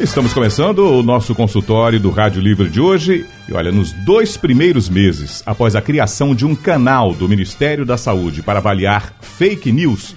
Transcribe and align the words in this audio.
Estamos 0.00 0.32
começando 0.32 0.78
o 0.78 1.02
nosso 1.02 1.34
consultório 1.34 1.98
do 1.98 2.10
Rádio 2.10 2.40
Livre 2.40 2.68
de 2.68 2.80
hoje. 2.80 3.26
E 3.48 3.52
olha, 3.52 3.72
nos 3.72 3.90
dois 3.92 4.36
primeiros 4.36 4.88
meses 4.88 5.42
após 5.44 5.74
a 5.74 5.82
criação 5.82 6.36
de 6.36 6.46
um 6.46 6.54
canal 6.54 7.12
do 7.12 7.28
Ministério 7.28 7.84
da 7.84 7.96
Saúde 7.96 8.40
para 8.40 8.60
avaliar 8.60 9.12
fake 9.20 9.72
news, 9.72 10.14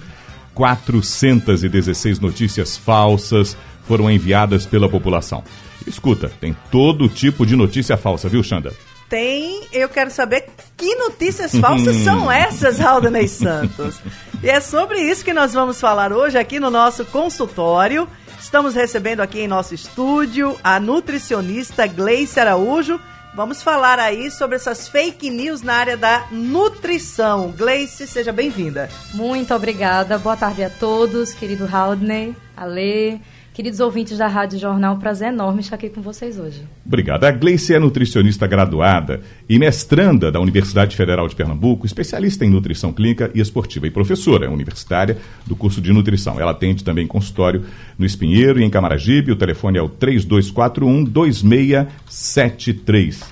416 0.54 2.20
notícias 2.20 2.76
falsas 2.76 3.56
foram 3.82 4.08
enviadas 4.08 4.64
pela 4.64 4.88
população. 4.88 5.42
Escuta, 5.84 6.30
tem 6.40 6.56
todo 6.70 7.08
tipo 7.08 7.44
de 7.44 7.56
notícia 7.56 7.96
falsa, 7.96 8.28
viu, 8.28 8.42
Xanda? 8.44 8.72
Tem, 9.08 9.66
eu 9.72 9.88
quero 9.88 10.12
saber 10.12 10.46
que 10.76 10.94
notícias 10.94 11.56
falsas 11.56 11.96
são 12.04 12.30
essas, 12.30 12.80
Aldenei 12.80 13.26
Santos. 13.26 14.00
E 14.42 14.48
é 14.48 14.60
sobre 14.60 15.00
isso 15.00 15.24
que 15.24 15.32
nós 15.32 15.52
vamos 15.52 15.80
falar 15.80 16.12
hoje 16.12 16.38
aqui 16.38 16.60
no 16.60 16.70
nosso 16.70 17.04
consultório. 17.04 18.08
Estamos 18.42 18.74
recebendo 18.74 19.20
aqui 19.20 19.38
em 19.38 19.46
nosso 19.48 19.72
estúdio 19.72 20.58
a 20.64 20.80
nutricionista 20.80 21.86
Gleice 21.86 22.40
Araújo. 22.40 23.00
Vamos 23.34 23.62
falar 23.62 24.00
aí 24.00 24.32
sobre 24.32 24.56
essas 24.56 24.88
fake 24.88 25.30
news 25.30 25.62
na 25.62 25.74
área 25.74 25.96
da 25.96 26.26
nutrição. 26.30 27.52
Gleice, 27.52 28.04
seja 28.04 28.32
bem-vinda. 28.32 28.90
Muito 29.14 29.54
obrigada. 29.54 30.18
Boa 30.18 30.36
tarde 30.36 30.64
a 30.64 30.68
todos, 30.68 31.32
querido 31.32 31.66
Haldney, 31.72 32.36
Ale, 32.56 33.22
Queridos 33.54 33.80
ouvintes 33.80 34.16
da 34.16 34.28
Rádio 34.28 34.58
Jornal, 34.58 34.94
um 34.94 34.98
prazer 34.98 35.28
enorme 35.28 35.60
estar 35.60 35.76
aqui 35.76 35.90
com 35.90 36.00
vocês 36.00 36.38
hoje. 36.38 36.62
Obrigado. 36.86 37.24
A 37.24 37.30
Gleice 37.30 37.74
é 37.74 37.78
nutricionista 37.78 38.46
graduada 38.46 39.20
e 39.46 39.58
mestranda 39.58 40.32
da 40.32 40.40
Universidade 40.40 40.96
Federal 40.96 41.28
de 41.28 41.36
Pernambuco, 41.36 41.84
especialista 41.84 42.46
em 42.46 42.50
nutrição 42.50 42.94
clínica 42.94 43.30
e 43.34 43.40
esportiva 43.40 43.86
e 43.86 43.90
professora 43.90 44.50
universitária 44.50 45.18
do 45.46 45.54
curso 45.54 45.82
de 45.82 45.92
nutrição. 45.92 46.40
Ela 46.40 46.52
atende 46.52 46.82
também 46.82 47.06
consultório 47.06 47.66
no 47.98 48.06
Espinheiro 48.06 48.58
e 48.58 48.64
em 48.64 48.70
Camaragibe. 48.70 49.32
O 49.32 49.36
telefone 49.36 49.76
é 49.76 49.82
o 49.82 49.88
3241 49.88 51.04
2673. 51.04 53.22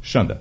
Xanda. 0.00 0.40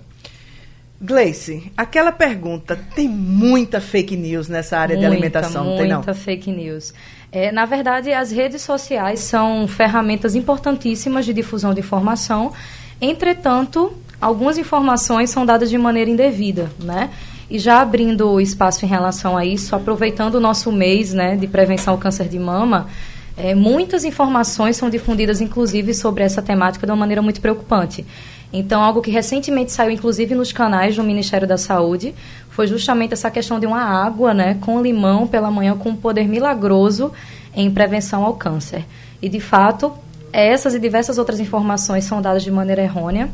Gleice, 1.02 1.72
aquela 1.75 2.12
pergunta, 2.14 2.80
tem 2.95 3.09
muita 3.09 3.81
fake 3.81 4.16
news 4.16 4.47
nessa 4.47 4.78
área 4.78 4.95
muita, 4.95 5.09
de 5.09 5.14
alimentação, 5.14 5.66
muita 5.66 5.81
tem 5.81 5.90
não? 5.90 5.97
Muita 5.97 6.14
fake 6.14 6.50
news. 6.50 6.94
É, 7.36 7.52
na 7.52 7.66
verdade, 7.66 8.14
as 8.14 8.31
redes 8.31 8.62
sociais 8.62 9.20
são 9.22 9.67
ferramentas 9.67 10.36
importantíssimas 10.36 11.26
de 11.26 11.34
difusão 11.34 11.73
de 11.73 11.80
informação. 11.80 12.53
Entretanto, 13.02 13.92
algumas 14.22 14.56
informações 14.59 15.31
são 15.31 15.44
dadas 15.44 15.72
de 15.72 15.78
maneira 15.80 16.12
indevida, 16.12 16.72
né? 16.78 17.09
E 17.50 17.58
já 17.58 17.81
abrindo 17.81 18.30
o 18.30 18.40
espaço 18.40 18.86
em 18.86 18.88
relação 18.88 19.36
a 19.36 19.44
isso, 19.44 19.75
aproveitando 19.75 20.36
o 20.36 20.40
nosso 20.40 20.72
mês 20.72 21.12
né, 21.12 21.36
de 21.36 21.48
prevenção 21.48 21.95
ao 21.95 22.00
câncer 22.00 22.28
de 22.28 22.38
mama, 22.38 22.88
é, 23.36 23.56
muitas 23.56 24.06
informações 24.06 24.78
são 24.78 24.88
difundidas, 24.88 25.42
inclusive, 25.42 25.92
sobre 25.95 26.23
essa 26.23 26.42
temática 26.42 26.86
de 26.86 26.92
uma 26.92 26.97
maneira 26.97 27.22
muito 27.22 27.42
preocupante. 27.42 28.06
Então, 28.54 28.84
algo 28.84 29.02
que 29.02 29.09
recentemente 29.09 29.72
saiu, 29.72 29.90
inclusive, 29.90 30.36
nos 30.36 30.52
canais 30.52 30.96
do 30.96 31.04
Ministério 31.04 31.48
da 31.48 31.58
Saúde, 31.58 32.14
foi 32.52 32.68
justamente 32.68 33.14
essa 33.14 33.32
questão 33.32 33.59
de 33.59 33.66
uma 33.66 33.82
água 33.82 34.32
né, 34.32 34.58
com 34.62 34.80
limão 34.80 35.25
pela 35.25 35.50
manhã 35.50 35.75
com 35.75 35.90
um 35.90 35.96
poder 35.96 36.28
milagroso 36.28 37.12
em 37.56 37.69
prevenção 37.72 38.24
ao 38.24 38.36
câncer. 38.36 38.86
E, 39.19 39.28
de 39.28 39.40
fato, 39.40 39.92
essas 40.31 40.75
e 40.75 40.80
diversas 40.80 41.18
outras 41.18 41.40
informações 41.40 42.03
são 42.03 42.22
dadas 42.22 42.44
de 42.44 42.52
maneira 42.52 42.84
errônea 42.84 43.28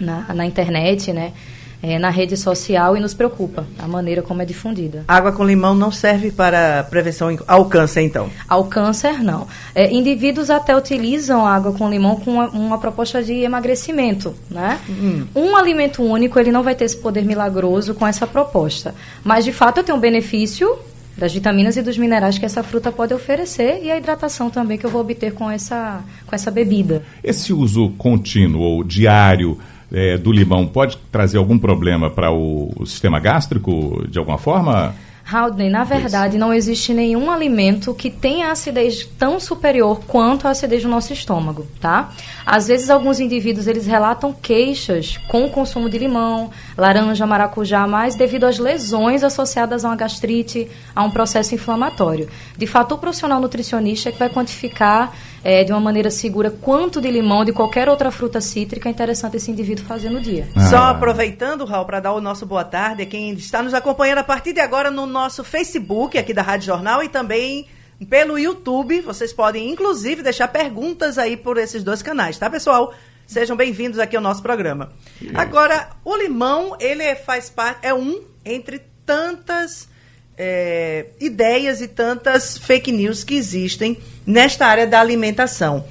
na, 0.00 0.34
na 0.34 0.44
internet, 0.44 1.12
né? 1.12 1.32
É, 1.82 1.98
na 1.98 2.10
rede 2.10 2.36
social 2.36 2.96
e 2.96 3.00
nos 3.00 3.14
preocupa 3.14 3.66
a 3.78 3.88
maneira 3.88 4.22
como 4.22 4.42
é 4.42 4.44
difundida. 4.44 5.04
Água 5.08 5.32
com 5.32 5.44
limão 5.44 5.74
não 5.74 5.90
serve 5.90 6.30
para 6.30 6.84
prevenção 6.84 7.36
ao 7.46 7.66
câncer, 7.66 8.02
então? 8.02 8.30
Ao 8.48 8.64
câncer, 8.64 9.22
não. 9.22 9.46
É, 9.74 9.92
indivíduos 9.92 10.50
até 10.50 10.76
utilizam 10.76 11.46
água 11.46 11.72
com 11.72 11.88
limão 11.88 12.16
com 12.16 12.32
uma, 12.32 12.48
uma 12.48 12.78
proposta 12.78 13.22
de 13.22 13.34
emagrecimento, 13.34 14.34
né? 14.50 14.78
Hum. 14.88 15.26
Um 15.34 15.56
alimento 15.56 16.02
único, 16.02 16.38
ele 16.38 16.52
não 16.52 16.62
vai 16.62 16.74
ter 16.74 16.84
esse 16.84 16.96
poder 16.96 17.24
milagroso 17.24 17.94
com 17.94 18.06
essa 18.06 18.26
proposta. 18.26 18.94
Mas, 19.24 19.44
de 19.44 19.52
fato, 19.52 19.78
eu 19.78 19.84
tenho 19.84 19.96
um 19.98 20.00
benefício 20.00 20.78
das 21.16 21.34
vitaminas 21.34 21.76
e 21.76 21.82
dos 21.82 21.98
minerais 21.98 22.38
que 22.38 22.46
essa 22.46 22.62
fruta 22.62 22.90
pode 22.90 23.12
oferecer 23.12 23.80
e 23.82 23.90
a 23.90 23.96
hidratação 23.98 24.48
também 24.48 24.78
que 24.78 24.86
eu 24.86 24.90
vou 24.90 25.02
obter 25.02 25.34
com 25.34 25.50
essa, 25.50 26.02
com 26.26 26.34
essa 26.34 26.50
bebida. 26.50 27.02
Esse 27.22 27.52
uso 27.52 27.90
contínuo 27.98 28.62
ou 28.62 28.82
diário 28.82 29.58
é, 29.92 30.16
do 30.16 30.32
limão 30.32 30.66
pode 30.66 30.96
trazer 31.10 31.38
algum 31.38 31.58
problema 31.58 32.10
para 32.10 32.30
o, 32.30 32.72
o, 32.76 32.86
sistema 32.86 33.18
gástrico 33.18 34.06
de 34.08 34.18
alguma 34.18 34.38
forma? 34.38 34.94
Haldney, 35.32 35.70
na 35.70 35.84
verdade, 35.84 36.36
não 36.36 36.52
existe 36.52 36.92
nenhum 36.92 37.30
alimento 37.30 37.94
que 37.94 38.10
tenha 38.10 38.50
acidez 38.50 39.08
tão 39.18 39.38
superior 39.38 40.00
quanto 40.06 40.48
a 40.48 40.50
acidez 40.50 40.82
do 40.82 40.88
nosso 40.88 41.12
estômago, 41.12 41.66
tá? 41.80 42.10
Às 42.44 42.66
vezes, 42.66 42.90
alguns 42.90 43.20
indivíduos, 43.20 43.68
eles 43.68 43.86
relatam 43.86 44.32
queixas 44.32 45.18
com 45.28 45.44
o 45.44 45.50
consumo 45.50 45.88
de 45.88 45.98
limão, 45.98 46.50
laranja, 46.76 47.26
maracujá, 47.26 47.86
mas 47.86 48.16
devido 48.16 48.44
às 48.44 48.58
lesões 48.58 49.22
associadas 49.22 49.84
a 49.84 49.88
uma 49.88 49.96
gastrite, 49.96 50.68
a 50.96 51.04
um 51.04 51.10
processo 51.10 51.54
inflamatório. 51.54 52.28
De 52.56 52.66
fato, 52.66 52.96
o 52.96 52.98
profissional 52.98 53.40
nutricionista 53.40 54.08
é 54.08 54.12
que 54.12 54.18
vai 54.18 54.30
quantificar 54.30 55.12
é, 55.42 55.64
de 55.64 55.72
uma 55.72 55.80
maneira 55.80 56.10
segura 56.10 56.50
quanto 56.50 57.00
de 57.00 57.10
limão, 57.10 57.44
de 57.44 57.52
qualquer 57.52 57.88
outra 57.88 58.10
fruta 58.10 58.40
cítrica 58.40 58.88
é 58.88 58.92
interessante 58.92 59.36
esse 59.36 59.50
indivíduo 59.50 59.84
fazer 59.84 60.10
no 60.10 60.20
dia. 60.20 60.48
Ah. 60.54 60.68
Só 60.68 60.76
aproveitando, 60.76 61.64
Raul, 61.64 61.84
para 61.84 62.00
dar 62.00 62.12
o 62.12 62.20
nosso 62.20 62.44
boa 62.44 62.64
tarde 62.64 63.02
a 63.02 63.06
quem 63.06 63.32
está 63.32 63.62
nos 63.62 63.74
acompanhando 63.74 64.18
a 64.18 64.24
partir 64.24 64.52
de 64.52 64.60
agora 64.60 64.90
no 64.90 65.06
nosso 65.06 65.42
Facebook 65.42 66.18
aqui 66.18 66.34
da 66.34 66.42
Rádio 66.42 66.66
Jornal 66.66 67.02
e 67.02 67.08
também 67.08 67.66
pelo 68.08 68.38
YouTube. 68.38 69.00
Vocês 69.00 69.32
podem, 69.32 69.70
inclusive, 69.70 70.22
deixar 70.22 70.48
perguntas 70.48 71.18
aí 71.18 71.36
por 71.36 71.56
esses 71.58 71.82
dois 71.82 72.02
canais, 72.02 72.38
tá, 72.38 72.48
pessoal? 72.48 72.94
Sejam 73.26 73.56
bem-vindos 73.56 73.98
aqui 73.98 74.16
ao 74.16 74.22
nosso 74.22 74.42
programa. 74.42 74.92
Agora, 75.34 75.90
o 76.04 76.16
limão, 76.16 76.76
ele 76.80 77.14
faz 77.14 77.48
parte, 77.48 77.86
é 77.86 77.94
um 77.94 78.20
entre 78.44 78.82
tantas 79.06 79.88
é, 80.36 81.06
ideias 81.20 81.80
e 81.80 81.88
tantas 81.88 82.56
fake 82.56 82.90
news 82.92 83.24
que 83.24 83.34
existem 83.34 83.98
nesta 84.26 84.66
área 84.66 84.86
da 84.86 85.00
alimentação. 85.00 85.84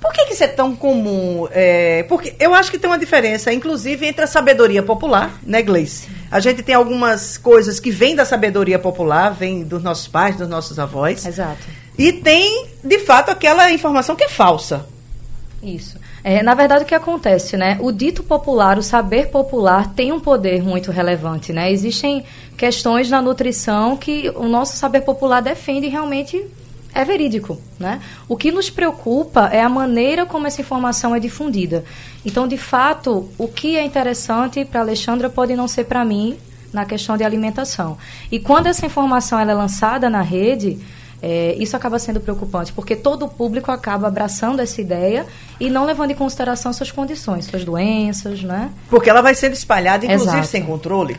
Por 0.00 0.12
que, 0.12 0.26
que 0.26 0.34
isso 0.34 0.44
é 0.44 0.48
tão 0.48 0.76
comum? 0.76 1.48
É, 1.50 2.04
porque 2.04 2.34
eu 2.38 2.54
acho 2.54 2.70
que 2.70 2.78
tem 2.78 2.88
uma 2.88 2.98
diferença, 2.98 3.52
inclusive, 3.52 4.06
entre 4.06 4.22
a 4.22 4.28
sabedoria 4.28 4.82
popular, 4.82 5.38
né, 5.42 5.60
Gleice? 5.60 6.08
A 6.30 6.38
gente 6.38 6.62
tem 6.62 6.74
algumas 6.74 7.36
coisas 7.36 7.80
que 7.80 7.90
vêm 7.90 8.14
da 8.14 8.24
sabedoria 8.24 8.78
popular, 8.78 9.30
vêm 9.30 9.64
dos 9.64 9.82
nossos 9.82 10.06
pais, 10.06 10.36
dos 10.36 10.48
nossos 10.48 10.78
avós. 10.78 11.26
Exato. 11.26 11.66
E 11.98 12.12
tem, 12.12 12.66
de 12.84 13.00
fato, 13.00 13.30
aquela 13.30 13.72
informação 13.72 14.14
que 14.14 14.22
é 14.22 14.28
falsa. 14.28 14.86
Isso. 15.60 15.98
É, 16.22 16.42
na 16.42 16.54
verdade, 16.54 16.84
o 16.84 16.86
que 16.86 16.94
acontece, 16.94 17.56
né? 17.56 17.76
O 17.80 17.90
dito 17.90 18.22
popular, 18.22 18.78
o 18.78 18.82
saber 18.82 19.28
popular 19.28 19.92
tem 19.94 20.12
um 20.12 20.20
poder 20.20 20.62
muito 20.62 20.92
relevante, 20.92 21.52
né? 21.52 21.72
Existem 21.72 22.24
questões 22.58 23.08
na 23.08 23.22
nutrição 23.22 23.96
que 23.96 24.30
o 24.34 24.48
nosso 24.48 24.76
saber 24.76 25.02
popular 25.02 25.40
defende 25.40 25.86
realmente 25.86 26.44
é 26.92 27.04
verídico, 27.04 27.56
né? 27.78 28.00
O 28.28 28.36
que 28.36 28.50
nos 28.50 28.68
preocupa 28.68 29.48
é 29.52 29.62
a 29.62 29.68
maneira 29.68 30.26
como 30.26 30.46
essa 30.46 30.60
informação 30.60 31.14
é 31.14 31.20
difundida. 31.20 31.84
Então, 32.26 32.48
de 32.48 32.58
fato, 32.58 33.28
o 33.38 33.46
que 33.46 33.76
é 33.76 33.84
interessante 33.84 34.64
para 34.64 34.80
Alexandra 34.80 35.30
pode 35.30 35.54
não 35.54 35.68
ser 35.68 35.84
para 35.84 36.04
mim 36.04 36.36
na 36.72 36.84
questão 36.84 37.16
de 37.16 37.22
alimentação. 37.22 37.96
E 38.32 38.40
quando 38.40 38.66
essa 38.66 38.84
informação 38.84 39.38
é 39.38 39.44
lançada 39.44 40.10
na 40.10 40.22
rede, 40.22 40.78
é, 41.22 41.54
isso 41.58 41.76
acaba 41.76 41.98
sendo 41.98 42.20
preocupante, 42.20 42.72
porque 42.72 42.96
todo 42.96 43.26
o 43.26 43.28
público 43.28 43.70
acaba 43.70 44.08
abraçando 44.08 44.60
essa 44.60 44.80
ideia 44.80 45.26
e 45.60 45.70
não 45.70 45.84
levando 45.84 46.10
em 46.10 46.16
consideração 46.16 46.72
suas 46.72 46.90
condições, 46.90 47.44
suas 47.44 47.64
doenças, 47.64 48.42
né? 48.42 48.72
Porque 48.90 49.08
ela 49.08 49.22
vai 49.22 49.34
sendo 49.34 49.52
espalhada, 49.52 50.04
inclusive, 50.04 50.32
Exato. 50.32 50.48
sem 50.48 50.64
controle. 50.64 51.16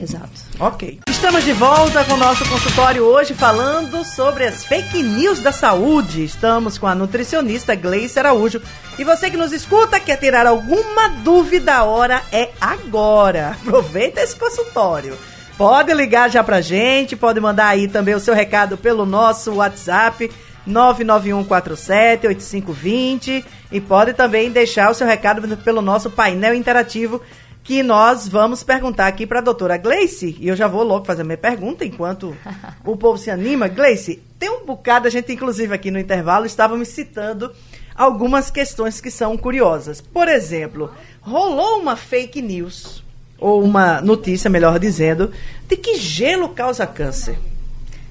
Exato. 0.00 0.41
Ok. 0.58 1.00
Estamos 1.08 1.44
de 1.44 1.52
volta 1.52 2.04
com 2.04 2.14
o 2.14 2.16
nosso 2.16 2.48
consultório 2.48 3.04
hoje 3.04 3.34
falando 3.34 4.04
sobre 4.04 4.44
as 4.44 4.64
fake 4.64 5.02
news 5.02 5.40
da 5.40 5.50
saúde. 5.50 6.24
Estamos 6.24 6.78
com 6.78 6.86
a 6.86 6.94
nutricionista 6.94 7.74
Gleice 7.74 8.18
Araújo. 8.18 8.60
E 8.98 9.04
você 9.04 9.30
que 9.30 9.36
nos 9.36 9.52
escuta, 9.52 9.98
quer 9.98 10.18
tirar 10.18 10.46
alguma 10.46 11.08
dúvida, 11.22 11.74
a 11.74 11.84
hora 11.84 12.22
é 12.30 12.50
agora. 12.60 13.56
Aproveita 13.62 14.20
esse 14.20 14.36
consultório. 14.36 15.16
Pode 15.56 15.94
ligar 15.94 16.30
já 16.30 16.44
pra 16.44 16.60
gente, 16.60 17.16
pode 17.16 17.40
mandar 17.40 17.68
aí 17.68 17.88
também 17.88 18.14
o 18.14 18.20
seu 18.20 18.34
recado 18.34 18.76
pelo 18.76 19.06
nosso 19.06 19.54
WhatsApp 19.54 20.30
991478520 20.68 23.44
e 23.70 23.80
pode 23.80 24.12
também 24.14 24.50
deixar 24.50 24.90
o 24.90 24.94
seu 24.94 25.06
recado 25.06 25.56
pelo 25.58 25.82
nosso 25.82 26.10
painel 26.10 26.54
interativo 26.54 27.20
que 27.64 27.82
nós 27.82 28.26
vamos 28.26 28.62
perguntar 28.62 29.06
aqui 29.06 29.26
para 29.26 29.38
a 29.38 29.42
doutora 29.42 29.76
Gleice, 29.76 30.36
e 30.40 30.48
eu 30.48 30.56
já 30.56 30.66
vou 30.66 30.82
logo 30.82 31.04
fazer 31.04 31.22
minha 31.22 31.38
pergunta 31.38 31.84
enquanto 31.84 32.36
o 32.84 32.96
povo 32.96 33.16
se 33.18 33.30
anima. 33.30 33.68
Gleice, 33.68 34.22
tem 34.38 34.50
um 34.50 34.64
bocado, 34.64 35.06
a 35.06 35.10
gente 35.10 35.32
inclusive 35.32 35.72
aqui 35.74 35.90
no 35.90 35.98
intervalo 35.98 36.44
estava 36.44 36.76
me 36.76 36.84
citando 36.84 37.52
algumas 37.94 38.50
questões 38.50 39.00
que 39.00 39.10
são 39.10 39.36
curiosas. 39.36 40.00
Por 40.00 40.28
exemplo, 40.28 40.90
rolou 41.20 41.78
uma 41.80 41.96
fake 41.96 42.42
news, 42.42 43.04
ou 43.38 43.62
uma 43.62 44.00
notícia, 44.00 44.50
melhor 44.50 44.78
dizendo, 44.78 45.30
de 45.68 45.76
que 45.76 45.96
gelo 45.96 46.48
causa 46.48 46.86
câncer. 46.86 47.38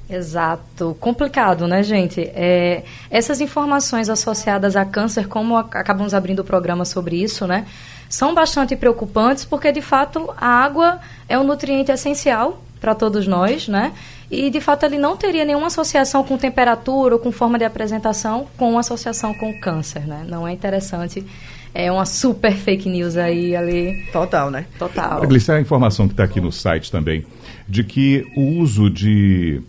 Exato. 0.09 0.95
Complicado, 0.99 1.67
né, 1.67 1.81
gente? 1.83 2.19
É, 2.19 2.83
essas 3.09 3.39
informações 3.39 4.09
associadas 4.09 4.75
a 4.75 4.83
câncer, 4.83 5.27
como 5.27 5.55
acabamos 5.55 6.13
abrindo 6.13 6.39
o 6.39 6.43
programa 6.43 6.83
sobre 6.83 7.21
isso, 7.23 7.47
né? 7.47 7.65
São 8.11 8.35
bastante 8.35 8.75
preocupantes 8.75 9.45
porque, 9.45 9.71
de 9.71 9.81
fato, 9.81 10.29
a 10.35 10.45
água 10.45 10.99
é 11.29 11.39
um 11.39 11.45
nutriente 11.45 11.93
essencial 11.93 12.61
para 12.81 12.93
todos 12.93 13.25
nós, 13.25 13.69
né? 13.69 13.93
E, 14.29 14.49
de 14.49 14.59
fato, 14.59 14.85
ele 14.85 14.97
não 14.97 15.15
teria 15.15 15.45
nenhuma 15.45 15.67
associação 15.67 16.21
com 16.21 16.37
temperatura 16.37 17.15
ou 17.15 17.21
com 17.21 17.31
forma 17.31 17.57
de 17.57 17.63
apresentação 17.63 18.47
com 18.57 18.77
associação 18.77 19.33
com 19.33 19.57
câncer, 19.61 20.05
né? 20.05 20.25
Não 20.27 20.45
é 20.45 20.51
interessante 20.51 21.25
é 21.73 21.89
uma 21.89 22.05
super 22.05 22.53
fake 22.53 22.89
news 22.89 23.15
aí 23.15 23.55
ali. 23.55 24.05
Total, 24.11 24.51
né? 24.51 24.65
Total. 24.77 25.23
Aglisser, 25.23 25.55
a 25.55 25.61
informação 25.61 26.05
que 26.05 26.13
está 26.13 26.25
aqui 26.25 26.41
no 26.41 26.51
site 26.51 26.91
também, 26.91 27.25
de 27.65 27.81
que 27.81 28.27
o 28.35 28.59
uso 28.59 28.89
de 28.89 29.61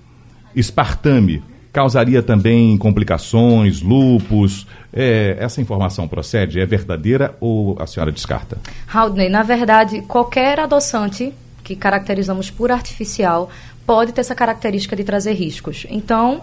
espartame 0.53 1.45
causaria 1.73 2.23
também 2.23 2.77
complicações, 2.77 3.81
lupus. 3.81 4.67
É, 4.93 5.37
essa 5.41 5.61
informação 5.61 6.07
procede? 6.07 6.61
É 6.61 6.67
verdadeira 6.67 7.35
ou 7.41 7.77
a 7.81 7.87
senhora 7.87 8.13
descarta? 8.13 8.59
Haldney, 8.93 9.29
na 9.29 9.43
verdade, 9.43 10.03
qualquer 10.03 10.61
adoçante 10.61 11.33
que 11.65 11.75
caracterizamos 11.75 12.51
por 12.51 12.71
artificial 12.71 13.49
pode 13.87 14.13
ter 14.13 14.21
essa 14.21 14.35
característica 14.35 14.95
de 14.95 15.03
trazer 15.03 15.33
riscos. 15.33 15.87
Então, 15.89 16.43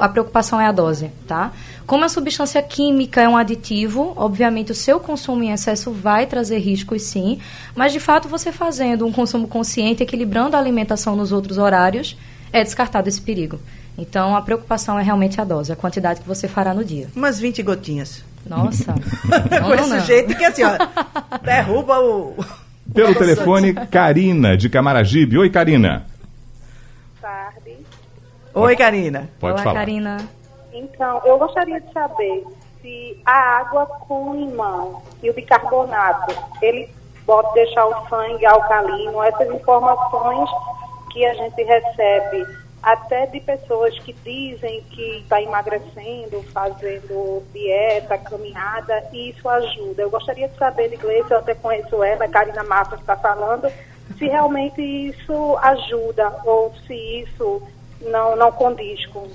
a 0.00 0.08
preocupação 0.08 0.60
é 0.60 0.66
a 0.66 0.72
dose, 0.72 1.10
tá? 1.26 1.52
Como 1.86 2.04
a 2.04 2.08
substância 2.08 2.62
química 2.62 3.20
é 3.20 3.28
um 3.28 3.36
aditivo, 3.36 4.14
obviamente 4.16 4.72
o 4.72 4.74
seu 4.74 4.98
consumo 4.98 5.42
em 5.42 5.52
excesso 5.52 5.90
vai 5.90 6.26
trazer 6.26 6.58
riscos 6.58 7.02
sim, 7.02 7.38
mas 7.74 7.92
de 7.92 8.00
fato 8.00 8.28
você 8.28 8.50
fazendo 8.50 9.04
um 9.04 9.12
consumo 9.12 9.46
consciente, 9.46 10.02
equilibrando 10.02 10.56
a 10.56 10.58
alimentação 10.58 11.14
nos 11.14 11.32
outros 11.32 11.58
horários, 11.58 12.16
é 12.52 12.62
descartado 12.62 13.08
esse 13.08 13.20
perigo. 13.20 13.58
Então, 13.96 14.36
a 14.36 14.42
preocupação 14.42 14.98
é 14.98 15.02
realmente 15.02 15.40
a 15.40 15.44
dose, 15.44 15.72
a 15.72 15.76
quantidade 15.76 16.20
que 16.20 16.26
você 16.26 16.48
fará 16.48 16.74
no 16.74 16.84
dia. 16.84 17.08
Umas 17.14 17.38
20 17.38 17.62
gotinhas. 17.62 18.24
Nossa. 18.46 18.94
não, 19.50 19.68
Com 19.68 19.74
esse 19.74 19.88
não. 19.90 20.00
jeito 20.00 20.36
que 20.36 20.44
assim, 20.44 20.62
ó, 20.64 20.76
derruba 21.42 22.00
o... 22.00 22.34
Pelo 22.92 23.14
telefone, 23.14 23.72
Karina, 23.72 24.56
de 24.56 24.68
Camaragibe. 24.68 25.38
Oi, 25.38 25.48
Karina. 25.48 26.04
Tarde. 27.20 27.78
Oi, 28.52 28.76
Karina. 28.76 29.30
Pode 29.40 29.54
Olá, 29.54 29.62
falar. 29.62 29.80
Karina. 29.80 30.28
Então, 30.72 31.22
eu 31.24 31.38
gostaria 31.38 31.80
de 31.80 31.92
saber 31.92 32.44
se 32.82 33.18
a 33.24 33.60
água 33.60 33.86
com 33.86 34.34
limão 34.34 35.02
e 35.22 35.30
o 35.30 35.34
bicarbonato, 35.34 36.34
ele 36.60 36.88
pode 37.24 37.52
deixar 37.54 37.86
o 37.86 38.08
sangue 38.08 38.44
alcalino, 38.44 39.22
essas 39.22 39.48
informações 39.50 40.50
que 41.10 41.24
a 41.24 41.34
gente 41.34 41.62
recebe 41.62 42.46
até 42.84 43.26
de 43.26 43.40
pessoas 43.40 43.98
que 44.00 44.12
dizem 44.24 44.82
que 44.90 45.18
está 45.18 45.40
emagrecendo, 45.40 46.42
fazendo 46.52 47.42
dieta, 47.52 48.18
caminhada, 48.18 49.02
e 49.10 49.30
isso 49.30 49.48
ajuda. 49.48 50.02
Eu 50.02 50.10
gostaria 50.10 50.46
de 50.46 50.56
saber 50.58 50.90
de 50.90 50.96
inglês, 50.96 51.24
eu 51.30 51.38
até 51.38 51.54
conheço 51.54 52.04
ela, 52.04 52.26
a 52.26 52.28
Karina 52.28 52.62
Massa 52.62 52.96
está 52.96 53.16
falando, 53.16 53.72
se 54.18 54.26
realmente 54.26 54.82
isso 54.82 55.56
ajuda 55.62 56.30
ou 56.44 56.74
se 56.86 56.94
isso 56.94 57.62
não, 58.02 58.36
não 58.36 58.52
condiz 58.52 59.06
com. 59.06 59.26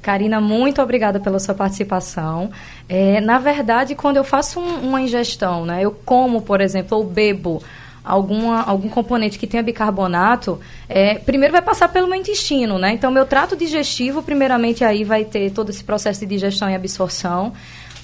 Karina, 0.00 0.40
muito 0.40 0.80
obrigada 0.80 1.18
pela 1.18 1.38
sua 1.40 1.54
participação. 1.54 2.50
É, 2.88 3.20
na 3.20 3.38
verdade, 3.38 3.94
quando 3.94 4.16
eu 4.16 4.24
faço 4.24 4.60
um, 4.60 4.88
uma 4.88 5.00
ingestão, 5.00 5.64
né, 5.64 5.82
eu 5.82 5.92
como, 6.04 6.42
por 6.42 6.60
exemplo, 6.60 6.98
ou 6.98 7.04
bebo 7.04 7.62
alguma, 8.04 8.62
algum 8.62 8.88
componente 8.88 9.38
que 9.38 9.46
tenha 9.46 9.62
bicarbonato, 9.62 10.60
é, 10.88 11.14
primeiro 11.14 11.52
vai 11.52 11.62
passar 11.62 11.88
pelo 11.88 12.08
meu 12.08 12.18
intestino, 12.18 12.78
né? 12.78 12.92
Então, 12.92 13.10
meu 13.10 13.26
trato 13.26 13.56
digestivo, 13.56 14.22
primeiramente, 14.22 14.84
aí 14.84 15.04
vai 15.04 15.24
ter 15.24 15.50
todo 15.50 15.70
esse 15.70 15.84
processo 15.84 16.20
de 16.20 16.26
digestão 16.26 16.68
e 16.68 16.74
absorção. 16.74 17.52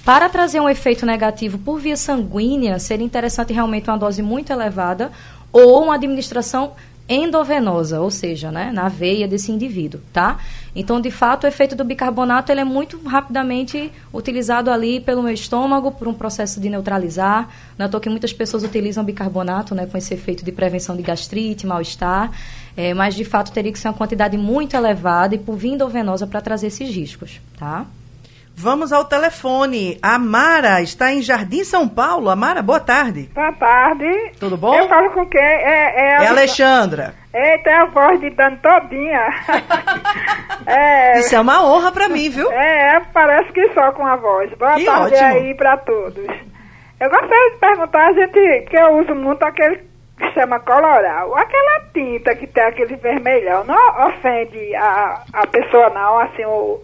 Para 0.04 0.28
trazer 0.28 0.60
um 0.60 0.68
efeito 0.68 1.04
negativo 1.04 1.58
por 1.58 1.78
via 1.78 1.96
sanguínea, 1.96 2.78
seria 2.78 3.04
interessante 3.04 3.52
realmente 3.52 3.90
uma 3.90 3.98
dose 3.98 4.22
muito 4.22 4.52
elevada 4.52 5.10
ou 5.52 5.82
uma 5.82 5.96
administração 5.96 6.72
endovenosa, 7.08 8.00
ou 8.00 8.10
seja, 8.10 8.50
né, 8.50 8.70
na 8.72 8.88
veia 8.88 9.26
desse 9.26 9.50
indivíduo, 9.50 10.00
tá? 10.12 10.38
Então, 10.76 11.00
de 11.00 11.10
fato, 11.10 11.44
o 11.44 11.46
efeito 11.46 11.74
do 11.74 11.84
bicarbonato 11.84 12.52
ele 12.52 12.60
é 12.60 12.64
muito 12.64 13.00
rapidamente 13.04 13.90
utilizado 14.12 14.70
ali 14.70 15.00
pelo 15.00 15.22
meu 15.22 15.32
estômago 15.32 15.90
por 15.90 16.06
um 16.06 16.14
processo 16.14 16.60
de 16.60 16.68
neutralizar. 16.68 17.48
Não 17.78 17.86
é 17.86 18.00
que 18.00 18.10
muitas 18.10 18.32
pessoas 18.32 18.62
utilizam 18.62 19.02
bicarbonato, 19.02 19.74
né, 19.74 19.86
com 19.86 19.96
esse 19.96 20.12
efeito 20.12 20.44
de 20.44 20.52
prevenção 20.52 20.96
de 20.96 21.02
gastrite, 21.02 21.66
mal-estar, 21.66 22.30
é, 22.76 22.92
mas 22.92 23.14
de 23.14 23.24
fato 23.24 23.50
teria 23.50 23.72
que 23.72 23.78
ser 23.78 23.88
uma 23.88 23.94
quantidade 23.94 24.36
muito 24.36 24.76
elevada 24.76 25.34
e 25.34 25.38
por 25.38 25.56
via 25.56 25.72
endovenosa 25.72 26.26
para 26.26 26.40
trazer 26.40 26.68
esses 26.68 26.94
riscos, 26.94 27.40
tá? 27.58 27.86
Vamos 28.60 28.92
ao 28.92 29.04
telefone. 29.04 30.00
A 30.02 30.18
Mara 30.18 30.82
está 30.82 31.12
em 31.12 31.22
Jardim 31.22 31.62
São 31.62 31.88
Paulo. 31.88 32.28
Amara, 32.28 32.60
boa 32.60 32.80
tarde. 32.80 33.30
Boa 33.32 33.52
tarde. 33.52 34.32
Tudo 34.40 34.56
bom? 34.56 34.74
Eu 34.74 34.88
falo 34.88 35.12
com 35.12 35.24
quem? 35.26 35.40
É, 35.40 35.94
é, 35.94 36.24
é 36.24 36.26
Alexandra. 36.26 37.14
Eita, 37.32 37.70
é 37.70 37.74
a 37.74 37.84
voz 37.84 38.20
de 38.20 38.30
dando 38.30 38.58
todinha. 38.58 39.28
é, 40.66 41.20
Isso 41.20 41.36
é 41.36 41.40
uma 41.40 41.64
honra 41.64 41.92
para 41.92 42.08
mim, 42.08 42.30
viu? 42.30 42.50
É, 42.50 43.00
parece 43.14 43.52
que 43.52 43.72
só 43.74 43.92
com 43.92 44.04
a 44.04 44.16
voz. 44.16 44.50
Boa 44.58 44.74
que 44.74 44.84
tarde 44.84 45.14
ótimo. 45.14 45.28
aí 45.28 45.54
para 45.54 45.76
todos. 45.76 46.26
Eu 46.98 47.10
gostaria 47.10 47.50
de 47.52 47.58
perguntar, 47.60 48.08
a 48.08 48.12
gente, 48.12 48.66
que 48.68 48.76
eu 48.76 48.98
uso 48.98 49.14
muito 49.14 49.40
aquele 49.44 49.76
que 50.18 50.32
chama 50.32 50.58
coloral. 50.58 51.32
Aquela 51.36 51.80
tinta 51.94 52.34
que 52.34 52.48
tem 52.48 52.64
aquele 52.64 52.96
vermelhão, 52.96 53.62
não 53.62 54.08
ofende 54.08 54.74
a, 54.74 55.22
a 55.32 55.46
pessoa 55.46 55.90
não, 55.90 56.18
assim, 56.18 56.44
o 56.44 56.82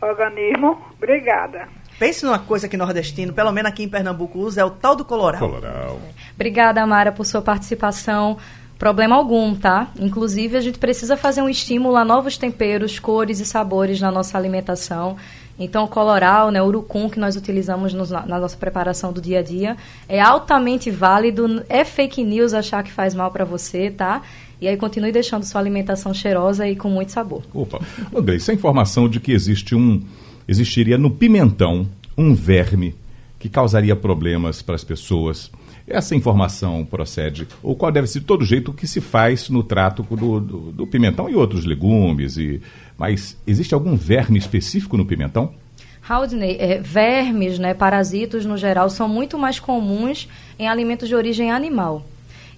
organismo. 0.00 0.78
Obrigada. 0.96 1.68
Pense 1.98 2.24
numa 2.24 2.38
coisa 2.38 2.68
que 2.68 2.76
nordestino, 2.76 3.32
pelo 3.32 3.50
menos 3.50 3.70
aqui 3.70 3.82
em 3.82 3.88
Pernambuco, 3.88 4.38
usa, 4.38 4.60
é 4.60 4.64
o 4.64 4.70
tal 4.70 4.94
do 4.94 5.04
coloral. 5.04 5.40
Coloral. 5.40 6.00
Obrigada, 6.34 6.80
Amara, 6.80 7.10
por 7.10 7.26
sua 7.26 7.42
participação. 7.42 8.38
Problema 8.78 9.16
algum, 9.16 9.56
tá? 9.56 9.88
Inclusive, 9.98 10.56
a 10.56 10.60
gente 10.60 10.78
precisa 10.78 11.16
fazer 11.16 11.42
um 11.42 11.48
estímulo 11.48 11.96
a 11.96 12.04
novos 12.04 12.38
temperos, 12.38 13.00
cores 13.00 13.40
e 13.40 13.44
sabores 13.44 14.00
na 14.00 14.12
nossa 14.12 14.38
alimentação. 14.38 15.16
Então, 15.58 15.84
o 15.84 15.88
coloral, 15.88 16.52
né, 16.52 16.62
o 16.62 16.66
urucum 16.66 17.10
que 17.10 17.18
nós 17.18 17.34
utilizamos 17.34 17.92
no, 17.92 18.06
na 18.06 18.38
nossa 18.38 18.56
preparação 18.56 19.12
do 19.12 19.20
dia 19.20 19.40
a 19.40 19.42
dia 19.42 19.76
é 20.08 20.20
altamente 20.20 20.88
válido. 20.88 21.64
É 21.68 21.84
fake 21.84 22.22
news 22.22 22.54
achar 22.54 22.84
que 22.84 22.92
faz 22.92 23.12
mal 23.12 23.32
para 23.32 23.44
você, 23.44 23.90
tá? 23.90 24.22
E 24.60 24.66
aí 24.68 24.76
continue 24.76 25.12
deixando 25.12 25.44
sua 25.44 25.60
alimentação 25.60 26.12
cheirosa 26.12 26.68
e 26.68 26.74
com 26.74 26.90
muito 26.90 27.12
sabor. 27.12 27.42
Opa, 27.54 27.80
isso 28.34 28.50
é 28.50 28.54
informação 28.54 29.08
de 29.08 29.20
que 29.20 29.32
existe 29.32 29.74
um 29.74 30.02
existiria 30.48 30.96
no 30.96 31.10
pimentão 31.10 31.86
um 32.16 32.34
verme 32.34 32.94
que 33.38 33.48
causaria 33.48 33.94
problemas 33.94 34.62
para 34.62 34.74
as 34.74 34.82
pessoas. 34.82 35.50
Essa 35.86 36.16
informação 36.16 36.84
procede, 36.84 37.46
ou 37.62 37.76
qual 37.76 37.92
deve 37.92 38.06
ser 38.06 38.22
todo 38.22 38.44
jeito 38.44 38.70
o 38.72 38.74
que 38.74 38.86
se 38.86 39.00
faz 39.00 39.48
no 39.48 39.62
trato 39.62 40.02
do, 40.02 40.40
do, 40.40 40.58
do 40.72 40.86
pimentão 40.86 41.30
e 41.30 41.34
outros 41.34 41.64
legumes. 41.64 42.36
E, 42.36 42.60
mas 42.98 43.36
existe 43.46 43.72
algum 43.72 43.94
verme 43.96 44.38
específico 44.38 44.96
no 44.96 45.06
pimentão? 45.06 45.54
Haldney, 46.06 46.56
é, 46.58 46.78
vermes, 46.78 47.58
né, 47.58 47.74
parasitos 47.74 48.44
no 48.44 48.56
geral, 48.56 48.90
são 48.90 49.08
muito 49.08 49.38
mais 49.38 49.60
comuns 49.60 50.28
em 50.58 50.66
alimentos 50.66 51.08
de 51.08 51.14
origem 51.14 51.50
animal. 51.50 52.04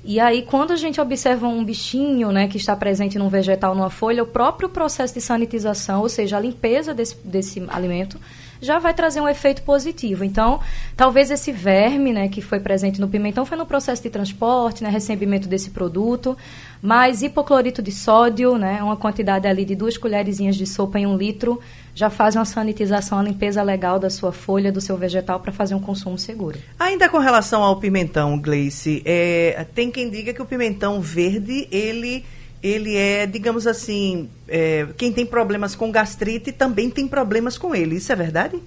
E 0.03 0.19
aí, 0.19 0.43
quando 0.43 0.73
a 0.73 0.77
gente 0.77 1.01
observa 1.01 1.47
um 1.47 1.63
bichinho 1.63 2.33
né, 2.33 2.49
que 2.49 2.57
está 2.57 2.75
presente 2.75 3.19
num 3.19 3.29
vegetal, 3.29 3.75
numa 3.75 3.91
folha, 3.91 4.23
o 4.23 4.27
próprio 4.27 4.69
processo 4.69 5.13
de 5.13 5.21
sanitização, 5.21 6.01
ou 6.01 6.09
seja, 6.09 6.39
a 6.39 6.41
limpeza 6.41 6.95
desse, 6.95 7.17
desse 7.23 7.63
alimento, 7.69 8.19
já 8.61 8.79
vai 8.79 8.93
trazer 8.93 9.21
um 9.21 9.29
efeito 9.29 9.63
positivo. 9.63 10.25
Então, 10.25 10.61
talvez 10.97 11.31
esse 11.31 11.51
verme, 11.53 12.13
né, 12.13 12.29
que 12.29 12.41
foi 12.41 12.61
presente 12.61 13.01
no 13.01 13.09
pimentão, 13.09 13.47
foi 13.47 13.57
no 13.57 13.67
processo 13.67 14.03
de 14.03 14.11
transporte, 14.11 14.83
né, 14.83 14.91
recebimento 14.91 15.49
desse 15.49 15.71
produto, 15.71 16.37
mas 16.83 17.23
hipoclorito 17.23 17.83
de 17.83 17.93
sódio, 17.93 18.57
né, 18.59 18.83
uma 18.83 18.97
quantidade 18.97 19.47
ali 19.47 19.65
de 19.65 19.75
duas 19.75 19.97
colherzinhas 19.97 20.57
de 20.57 20.67
sopa 20.67 20.99
em 20.99 21.07
um 21.07 21.17
litro, 21.17 21.61
já 21.95 22.09
faz 22.09 22.37
uma 22.37 22.45
sanitização, 22.45 23.19
a 23.19 23.23
limpeza 23.23 23.63
legal 23.63 23.99
da 23.99 24.09
sua 24.09 24.33
folha, 24.33 24.71
do 24.71 24.81
seu 24.81 24.97
vegetal, 24.97 25.41
para 25.41 25.53
fazer 25.53 25.75
um 25.75 25.81
consumo 25.81 26.17
seguro. 26.17 26.59
Ainda 26.79 27.09
com 27.09 27.19
relação 27.19 27.63
ao 27.63 27.77
pimentão, 27.77 28.39
Gleice, 28.39 29.03
é, 29.05 29.67
tem 29.75 29.91
quem 29.91 30.09
diga 30.09 30.33
que 30.33 30.41
o 30.41 30.47
pimentão 30.47 31.01
verde, 31.01 31.67
ele 31.71 32.25
ele 32.63 32.97
é, 32.97 33.27
digamos 33.27 33.67
assim, 33.67 34.29
é, 34.49 34.87
quem 34.97 35.13
tem 35.13 35.25
problemas 35.25 35.75
com 35.75 35.91
gastrite 35.91 36.53
também 36.53 36.91
tem 36.91 37.09
problemas 37.09 37.57
com 37.57 37.75
ele. 37.75 37.97
Isso 37.97 38.13
é 38.13 38.17
verdade? 38.17 38.61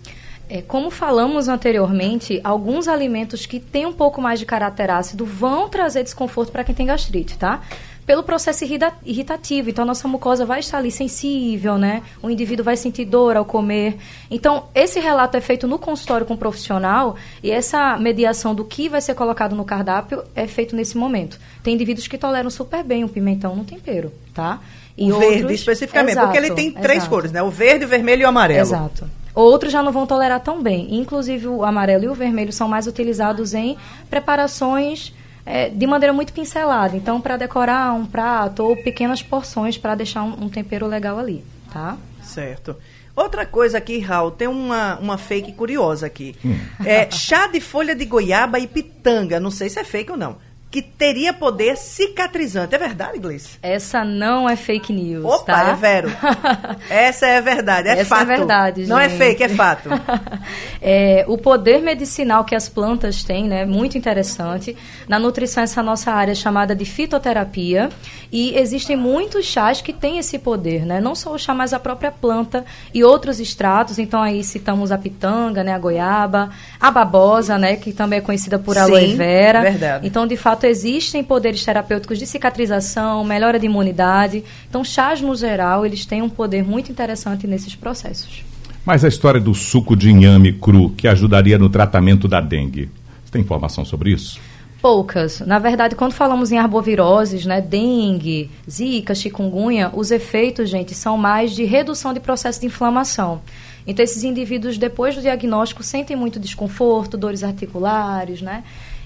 É, 0.50 0.62
como 0.62 0.91
falamos 0.91 1.47
anteriormente, 1.47 2.41
alguns 2.43 2.88
alimentos 2.88 3.45
que 3.45 3.59
têm 3.59 3.85
um 3.85 3.93
pouco 3.93 4.21
mais 4.21 4.39
de 4.39 4.45
caráter 4.45 4.89
ácido 4.89 5.25
vão 5.25 5.69
trazer 5.69 6.03
desconforto 6.03 6.51
para 6.51 6.63
quem 6.63 6.75
tem 6.75 6.85
gastrite, 6.85 7.38
tá? 7.38 7.62
Pelo 8.05 8.22
processo 8.22 8.65
irritativo, 9.05 9.69
então 9.69 9.83
a 9.83 9.86
nossa 9.86 10.07
mucosa 10.07 10.45
vai 10.45 10.60
estar 10.60 10.77
ali 10.77 10.91
sensível, 10.91 11.77
né? 11.77 12.03
O 12.22 12.29
indivíduo 12.29 12.63
vai 12.63 12.75
sentir 12.75 13.05
dor 13.05 13.38
ao 13.38 13.45
comer. 13.45 13.98
Então, 14.29 14.65
esse 14.75 15.00
relato 15.00 15.38
é 15.38 15.41
feito 15.41 15.67
no 15.67 15.79
consultório 15.79 16.25
com 16.25 16.33
o 16.33 16.38
profissional 16.38 17.15
e 17.41 17.50
essa 17.50 17.98
mediação 17.98 18.53
do 18.53 18.65
que 18.65 18.89
vai 18.89 19.00
ser 19.00 19.13
colocado 19.15 19.55
no 19.55 19.63
cardápio 19.63 20.22
é 20.36 20.45
feito 20.48 20.75
nesse 20.75 20.98
momento. 20.98 21.39
Tem 21.63 21.74
indivíduos 21.74 22.07
que 22.07 22.17
toleram 22.17 22.50
super 22.50 22.83
bem 22.83 23.05
o 23.05 23.10
pimentão 23.10 23.55
no 23.55 23.63
tempero, 23.63 24.12
tá? 24.33 24.60
E 24.98 25.12
o 25.12 25.15
outros, 25.15 25.33
verde 25.33 25.53
especificamente, 25.53 26.12
exato, 26.12 26.27
porque 26.27 26.45
ele 26.45 26.53
tem 26.53 26.72
três 26.72 26.98
exato. 26.98 27.10
cores, 27.10 27.31
né? 27.31 27.41
O 27.41 27.50
verde, 27.50 27.86
o 27.86 27.88
vermelho 27.88 28.24
e 28.24 28.25
o 28.25 28.27
amarelo. 28.27 28.62
Exato. 28.62 29.10
Outros 29.33 29.72
já 29.72 29.81
não 29.81 29.91
vão 29.91 30.05
tolerar 30.05 30.41
tão 30.41 30.62
bem. 30.62 30.95
Inclusive, 31.00 31.48
o 31.48 31.63
amarelo 31.63 32.03
e 32.03 32.07
o 32.07 32.13
vermelho 32.13 32.53
são 32.53 32.67
mais 32.67 32.86
utilizados 32.86 33.53
em 33.53 33.77
preparações 34.10 35.13
é, 35.45 35.69
de 35.69 35.85
maneira 35.85 36.13
muito 36.13 36.33
pincelada. 36.33 36.95
Então, 36.95 37.19
para 37.19 37.38
decorar 37.38 37.93
um 37.93 38.05
prato 38.05 38.63
ou 38.63 38.75
pequenas 38.75 39.21
porções 39.21 39.77
para 39.77 39.95
deixar 39.95 40.23
um, 40.23 40.45
um, 40.45 40.50
tempero 40.50 40.88
legal 40.88 41.19
ali, 41.19 41.43
tá? 41.71 41.97
Certo. 42.21 42.75
Outra 43.15 43.45
coisa 43.45 43.77
aqui, 43.77 44.00
Raul, 44.00 44.31
tem 44.31 44.47
uma, 44.47 44.97
uma 45.00 45.17
fake 45.17 45.51
curiosa 45.51 46.07
aqui. 46.07 46.35
Hum. 46.43 46.57
É 46.83 47.09
chá 47.12 47.47
de 47.47 47.59
folha 47.59 47.95
de 47.95 48.05
goiaba 48.05 48.59
e 48.59 48.65
pitanga. 48.65 49.39
Não 49.39 49.51
sei 49.51 49.69
se 49.69 49.79
é 49.79 49.83
fake 49.83 50.12
ou 50.12 50.17
não 50.17 50.38
que 50.74 50.82
teria 50.82 51.32
poder 51.32 51.77
cicatrizante. 51.77 52.74
É 52.74 52.80
verdade, 52.80 53.20
Gleice? 53.20 53.60
Essa 53.62 54.03
não 54.03 54.50
é 54.50 54.56
fake 54.56 54.92
news, 54.92 55.24
Opa, 55.24 55.53
tá? 55.53 55.70
é 55.70 55.75
vero. 55.75 56.12
Essa 56.89 57.27
é 57.27 57.39
verdade, 57.42 57.89
é 57.89 57.92
Essa 57.92 58.01
é 58.01 58.06
fato. 58.06 58.22
é 58.24 58.38
verdade, 58.38 58.82
gente. 58.82 58.89
Não 58.89 59.00
é 59.00 59.08
fake, 59.08 59.44
é 59.44 59.50
fato. 59.50 59.89
é, 60.82 61.25
o 61.27 61.38
poder 61.38 61.80
medicinal 61.80 62.44
que 62.44 62.56
as 62.56 62.68
plantas 62.68 63.24
têm, 63.24 63.48
né, 63.48 63.65
muito 63.65 64.00
interessante. 64.00 64.75
Na 65.08 65.20
nutrição, 65.20 65.62
essa 65.62 65.84
nossa 65.84 66.12
área 66.12 66.32
é 66.32 66.36
chamada 66.36 66.75
de 66.75 66.86
fitoterapia. 66.86 67.89
E 68.32 68.58
existem 68.58 68.98
muitos 68.98 69.46
chás 69.46 69.80
que 69.80 69.94
têm 69.94 70.18
esse 70.18 70.39
poder, 70.39 70.88
né? 70.88 71.00
Não 71.00 71.13
só 71.13 71.32
o 71.36 71.38
chá, 71.38 71.53
mas 71.53 71.72
a 71.72 71.80
própria 71.80 72.12
planta 72.12 72.65
e 72.92 73.03
outros 73.03 73.39
extratos. 73.39 74.00
Então, 74.00 74.20
aí 74.20 74.44
citamos 74.44 74.92
a 74.92 74.98
pitanga, 74.98 75.63
né, 75.63 75.72
a 75.72 75.77
goiaba, 75.77 76.50
a 76.80 76.89
babosa, 76.89 77.60
né, 77.60 77.75
que 77.75 77.94
também 77.94 78.18
é 78.18 78.22
conhecida 78.24 78.58
por 78.58 78.75
aloe 78.75 79.12
Sim, 79.12 79.15
vera. 79.18 79.62
verdade. 79.62 80.08
Então, 80.08 80.25
de 80.25 80.36
fato, 80.36 80.62
existem 80.67 81.24
poderes 81.24 81.63
terapêuticos 81.63 82.20
de 82.20 82.25
cicatrização, 82.25 83.24
melhora 83.24 83.60
de 83.60 83.65
imunidade. 83.65 84.43
Então, 84.70 84.84
chás 84.84 85.22
no 85.22 85.36
geral, 85.36 85.86
eles 85.86 86.05
têm 86.05 86.22
um 86.22 86.29
poder 86.29 86.63
muito 86.63 86.91
interessante 86.91 87.48
nesses 87.48 87.75
processos. 87.75 88.43
Mas 88.86 89.05
a 89.05 89.08
história 89.08 89.39
do 89.39 89.53
suco 89.53 89.96
de 89.96 90.10
inhame 90.10 90.51
cru, 90.51 90.89
que 90.89 91.08
ajudaria 91.08 91.58
no 91.58 91.70
tratamento 91.70 92.27
da 92.27 92.41
dengue, 92.41 92.89
você 93.24 93.32
tem 93.32 93.41
informação 93.41 93.86
sobre 93.86 94.12
isso? 94.12 94.39
Poucas. 94.82 95.39
Na 95.39 95.60
verdade, 95.60 95.96
quando 95.96 96.12
falamos 96.12 96.51
em 96.51 96.58
arboviroses, 96.58 97.46
né, 97.46 97.62
dengue, 97.62 98.51
zika, 98.70 99.15
chikungunya, 99.15 99.89
os 99.93 100.12
efeitos, 100.12 100.70
gente, 100.70 100.93
são 100.93 101.17
mais 101.17 101.53
de 101.53 101.63
redução 101.63 102.13
de 102.13 102.20
processo 102.20 102.60
de 102.60 102.65
inflamação. 102.65 103.41
Então, 103.88 104.03
esses 104.03 104.25
indivíduos, 104.25 104.77
depois 104.77 105.15
do 105.15 105.22
diagnóstico, 105.22 105.84
sentem 105.84 106.17
muito 106.17 106.38
desconforto, 106.38 107.17
dores 107.17 107.46
articulares, 107.46 108.41
né? 108.41 108.63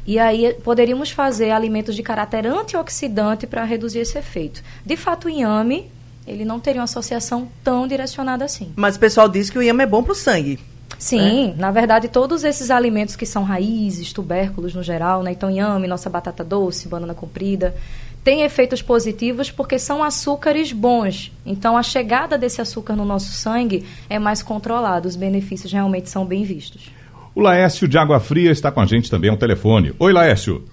E 0.07 0.17
aí 0.17 0.53
poderíamos 0.63 1.11
fazer 1.11 1.51
alimentos 1.51 1.93
de 1.93 2.01
caráter 2.01 2.47
antioxidante 2.47 3.45
para 3.45 3.65
reduzir 3.65 3.99
esse 3.99 4.17
efeito. 4.17 4.63
De 4.85 4.95
fato, 4.95 5.25
o 5.25 5.29
inhame, 5.29 5.91
ele 6.25 6.45
não 6.45 6.61
teria 6.61 6.79
uma 6.79 6.85
associação 6.85 7.49
tão 7.61 7.85
direcionada 7.85 8.45
assim. 8.45 8.71
Mas 8.77 8.95
o 8.95 8.99
pessoal 8.99 9.27
diz 9.27 9.49
que 9.49 9.59
o 9.59 9.61
inhame 9.61 9.83
é 9.83 9.85
bom 9.85 10.01
para 10.01 10.13
o 10.13 10.15
sangue. 10.15 10.57
Sim, 10.97 11.51
é. 11.51 11.59
na 11.59 11.71
verdade, 11.71 12.07
todos 12.07 12.45
esses 12.45 12.71
alimentos 12.71 13.17
que 13.17 13.25
são 13.25 13.43
raízes, 13.43 14.13
tubérculos 14.13 14.73
no 14.73 14.81
geral, 14.81 15.21
né? 15.21 15.31
Então, 15.31 15.51
inhame, 15.51 15.87
nossa 15.87 16.09
batata 16.09 16.43
doce, 16.43 16.87
banana 16.87 17.13
comprida, 17.13 17.75
têm 18.23 18.43
efeitos 18.43 18.81
positivos 18.81 19.51
porque 19.51 19.77
são 19.77 20.01
açúcares 20.01 20.71
bons. 20.71 21.31
Então, 21.45 21.77
a 21.77 21.83
chegada 21.83 22.37
desse 22.37 22.61
açúcar 22.61 22.95
no 22.95 23.05
nosso 23.05 23.31
sangue 23.31 23.85
é 24.09 24.17
mais 24.17 24.41
controlada. 24.41 25.07
Os 25.07 25.17
benefícios 25.17 25.71
realmente 25.71 26.09
são 26.09 26.25
bem 26.25 26.43
vistos. 26.43 26.96
O 27.37 27.41
Laércio 27.41 27.87
de 27.87 27.99
Água 27.99 28.19
Fria 28.19 28.49
está 28.49 28.71
com 28.71 28.81
a 28.81 28.85
gente 28.87 29.11
também 29.11 29.29
ao 29.29 29.37
telefone. 29.37 29.93
Oi, 29.99 30.11
Laércio. 30.11 30.65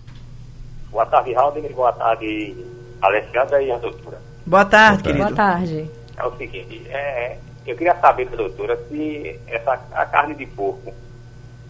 Boa 0.91 1.05
tarde, 1.05 1.35
Raul. 1.35 1.53
Boa 1.75 1.93
tarde, 1.93 2.57
Alessandra 3.03 3.63
e 3.63 3.71
a 3.71 3.77
doutora. 3.77 4.19
Boa 4.47 4.65
tarde, 4.65 5.03
Boa 5.03 5.13
querido. 5.13 5.35
Boa 5.35 5.37
tarde. 5.37 5.91
É 6.17 6.25
o 6.25 6.35
seguinte, 6.39 6.87
é, 6.89 7.37
eu 7.67 7.77
queria 7.77 7.95
saber 7.97 8.31
da 8.31 8.37
doutora 8.37 8.79
se 8.89 9.39
essa, 9.47 9.79
a 9.93 10.07
carne 10.07 10.35
de 10.37 10.47
porco, 10.47 10.91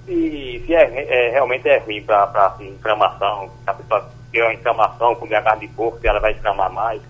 se, 0.07 0.63
se 0.65 0.73
é, 0.73 1.27
é 1.27 1.31
realmente 1.33 1.69
é 1.69 1.79
ruim 1.79 2.01
para 2.01 2.47
assim, 2.47 2.69
inflamação, 2.69 3.51
se 3.65 3.71
a 3.71 3.75
pessoa 3.75 4.09
tem 4.31 4.43
uma 4.43 4.55
inflamação, 4.55 5.17
comer 5.17 5.35
a 5.35 5.43
carne 5.43 5.67
de 5.67 5.75
porco, 5.75 5.99
se 5.99 6.07
ela 6.07 6.21
vai 6.21 6.35
inflamar 6.35 6.73
mais. 6.73 7.03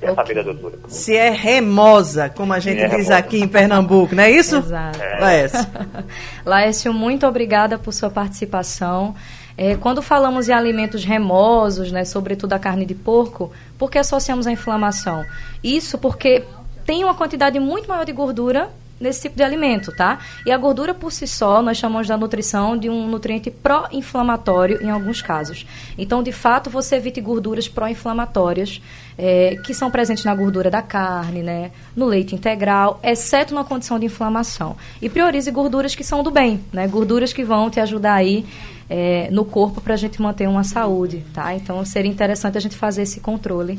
Da 0.00 0.42
doutora. 0.42 0.78
Se 0.88 1.16
é 1.16 1.30
remosa, 1.30 2.28
como 2.28 2.52
a 2.52 2.60
gente 2.60 2.78
é 2.80 2.84
diz 2.84 3.08
remosa. 3.08 3.16
aqui 3.16 3.40
em 3.40 3.48
Pernambuco, 3.48 4.14
não 4.14 4.22
é 4.22 4.30
isso? 4.30 4.56
Exato. 4.56 5.02
É. 5.02 5.20
Laércio. 5.20 5.66
Laércio, 6.46 6.94
muito 6.94 7.26
obrigada 7.26 7.78
por 7.78 7.92
sua 7.92 8.08
participação. 8.08 9.14
É, 9.56 9.74
quando 9.74 10.00
falamos 10.00 10.48
em 10.48 10.52
alimentos 10.52 11.04
remosos, 11.04 11.90
né, 11.90 12.04
sobretudo 12.04 12.52
a 12.52 12.58
carne 12.60 12.86
de 12.86 12.94
porco, 12.94 13.50
por 13.76 13.90
que 13.90 13.98
associamos 13.98 14.46
a 14.46 14.52
inflamação? 14.52 15.24
Isso 15.64 15.98
porque 15.98 16.44
tem 16.86 17.02
uma 17.02 17.14
quantidade 17.14 17.58
muito 17.58 17.88
maior 17.88 18.04
de 18.04 18.12
gordura 18.12 18.70
nesse 19.00 19.22
tipo 19.22 19.36
de 19.36 19.42
alimento, 19.42 19.92
tá? 19.92 20.18
E 20.44 20.52
a 20.52 20.56
gordura 20.56 20.92
por 20.94 21.12
si 21.12 21.26
só, 21.26 21.62
nós 21.62 21.76
chamamos 21.76 22.08
da 22.08 22.16
nutrição 22.16 22.76
de 22.76 22.88
um 22.88 23.06
nutriente 23.06 23.50
pró-inflamatório 23.50 24.82
em 24.82 24.90
alguns 24.90 25.22
casos. 25.22 25.66
Então, 25.96 26.22
de 26.22 26.32
fato, 26.32 26.70
você 26.70 26.96
evite 26.96 27.20
gorduras 27.20 27.68
pró-inflamatórias 27.68 28.80
é, 29.16 29.56
que 29.64 29.74
são 29.74 29.90
presentes 29.90 30.24
na 30.24 30.34
gordura 30.34 30.70
da 30.70 30.82
carne, 30.82 31.42
né? 31.42 31.72
No 31.96 32.06
leite 32.06 32.34
integral, 32.34 33.00
exceto 33.02 33.54
na 33.54 33.64
condição 33.64 33.98
de 33.98 34.06
inflamação. 34.06 34.76
E 35.02 35.08
priorize 35.08 35.50
gorduras 35.50 35.94
que 35.94 36.04
são 36.04 36.22
do 36.22 36.30
bem, 36.30 36.60
né? 36.72 36.86
Gorduras 36.86 37.32
que 37.32 37.44
vão 37.44 37.68
te 37.68 37.80
ajudar 37.80 38.14
aí 38.14 38.46
é, 38.88 39.28
no 39.30 39.44
corpo 39.44 39.80
para 39.80 39.94
a 39.94 39.96
gente 39.96 40.20
manter 40.22 40.48
uma 40.48 40.64
saúde, 40.64 41.24
tá? 41.34 41.54
Então, 41.54 41.84
seria 41.84 42.10
interessante 42.10 42.56
a 42.56 42.60
gente 42.60 42.76
fazer 42.76 43.02
esse 43.02 43.20
controle 43.20 43.78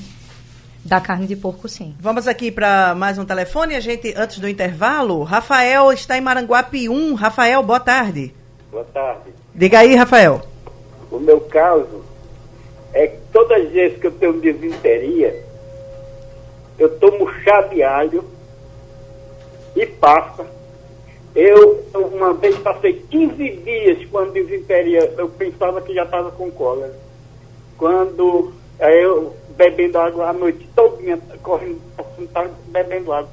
da 0.84 1.02
carne 1.02 1.28
de 1.28 1.36
porco, 1.36 1.68
sim. 1.68 1.96
Vamos 2.00 2.28
aqui 2.28 2.52
para 2.52 2.96
mais 2.96 3.18
um 3.18 3.26
telefone. 3.26 3.76
A 3.76 3.80
gente, 3.80 4.14
antes 4.16 4.40
do 4.40 4.48
intervalo, 4.48 5.24
Rafael 5.24 5.92
está 5.92 6.18
em 6.18 6.22
Maranguape 6.22 6.90
1. 6.90 7.14
Rafael, 7.16 7.62
boa 7.64 7.80
tarde. 7.80 8.34
Boa 8.72 8.86
tarde. 8.86 9.34
Diga 9.54 9.80
aí, 9.80 9.96
Rafael. 9.96 10.42
O 11.12 11.20
meu 11.20 11.42
caso 11.42 12.04
é 12.94 13.08
que 13.08 13.18
todas 13.32 13.66
as 13.66 13.72
vezes 13.72 14.00
que 14.00 14.08
eu 14.08 14.12
tenho 14.12 14.40
desinteria, 14.40 15.46
eu 16.78 16.98
tomo 16.98 17.30
chá 17.44 17.62
de 17.62 17.84
alho 17.84 18.24
e 19.76 19.86
passa. 19.86 20.46
Eu, 21.36 21.86
uma 21.94 22.34
vez, 22.34 22.58
passei 22.58 22.94
15 23.10 23.36
dias 23.36 24.08
quando 24.10 24.34
desinteria, 24.34 25.14
eu 25.18 25.30
pensava 25.30 25.82
que 25.82 25.94
já 25.94 26.04
estava 26.04 26.32
com 26.32 26.50
cólera. 26.52 26.94
Quando 27.78 28.52
aí 28.80 29.04
eu 29.04 29.36
bebendo 29.60 30.00
água 30.00 30.30
a 30.30 30.34
noite 30.34 30.66
toda, 30.74 30.98
correndo, 31.44 31.82
bebendo 32.68 33.12
água. 33.12 33.30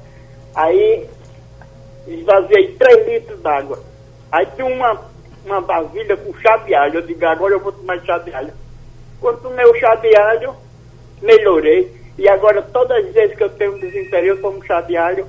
Aí 0.53 1.07
esvaziei 2.05 2.75
3 2.75 3.07
litros 3.07 3.39
d'água. 3.39 3.79
Aí 4.29 4.45
tinha 4.53 4.67
uma, 4.67 5.05
uma 5.45 5.61
vasilha 5.61 6.17
com 6.17 6.37
chá 6.39 6.57
de 6.57 6.75
alho. 6.75 6.99
Eu 6.99 7.01
digo, 7.03 7.25
agora 7.25 7.53
eu 7.53 7.61
vou 7.61 7.71
tomar 7.71 8.03
chá 8.03 8.17
de 8.17 8.33
alho. 8.33 8.51
Quando 9.21 9.41
tomei 9.41 9.65
o 9.65 9.75
chá 9.75 9.95
de 9.95 10.13
alho, 10.17 10.53
melhorei. 11.21 11.95
E 12.17 12.27
agora 12.27 12.61
todas 12.61 13.05
as 13.05 13.13
vezes 13.13 13.37
que 13.37 13.43
eu 13.43 13.49
tenho 13.49 13.79
desinteria, 13.79 14.31
eu 14.31 14.41
tomo 14.41 14.65
chá 14.65 14.81
de 14.81 14.97
alho. 14.97 15.25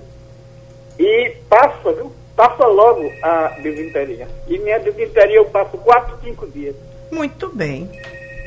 E 0.99 1.37
passa, 1.49 1.93
viu? 1.93 2.13
Passa 2.35 2.67
logo 2.67 3.09
a 3.23 3.57
desinteria. 3.63 4.27
E 4.49 4.59
minha 4.59 4.81
desinteria 4.81 5.37
eu 5.37 5.45
passo 5.45 5.79
4, 5.79 6.19
5 6.25 6.47
dias. 6.49 6.75
Muito 7.13 7.49
bem. 7.55 7.89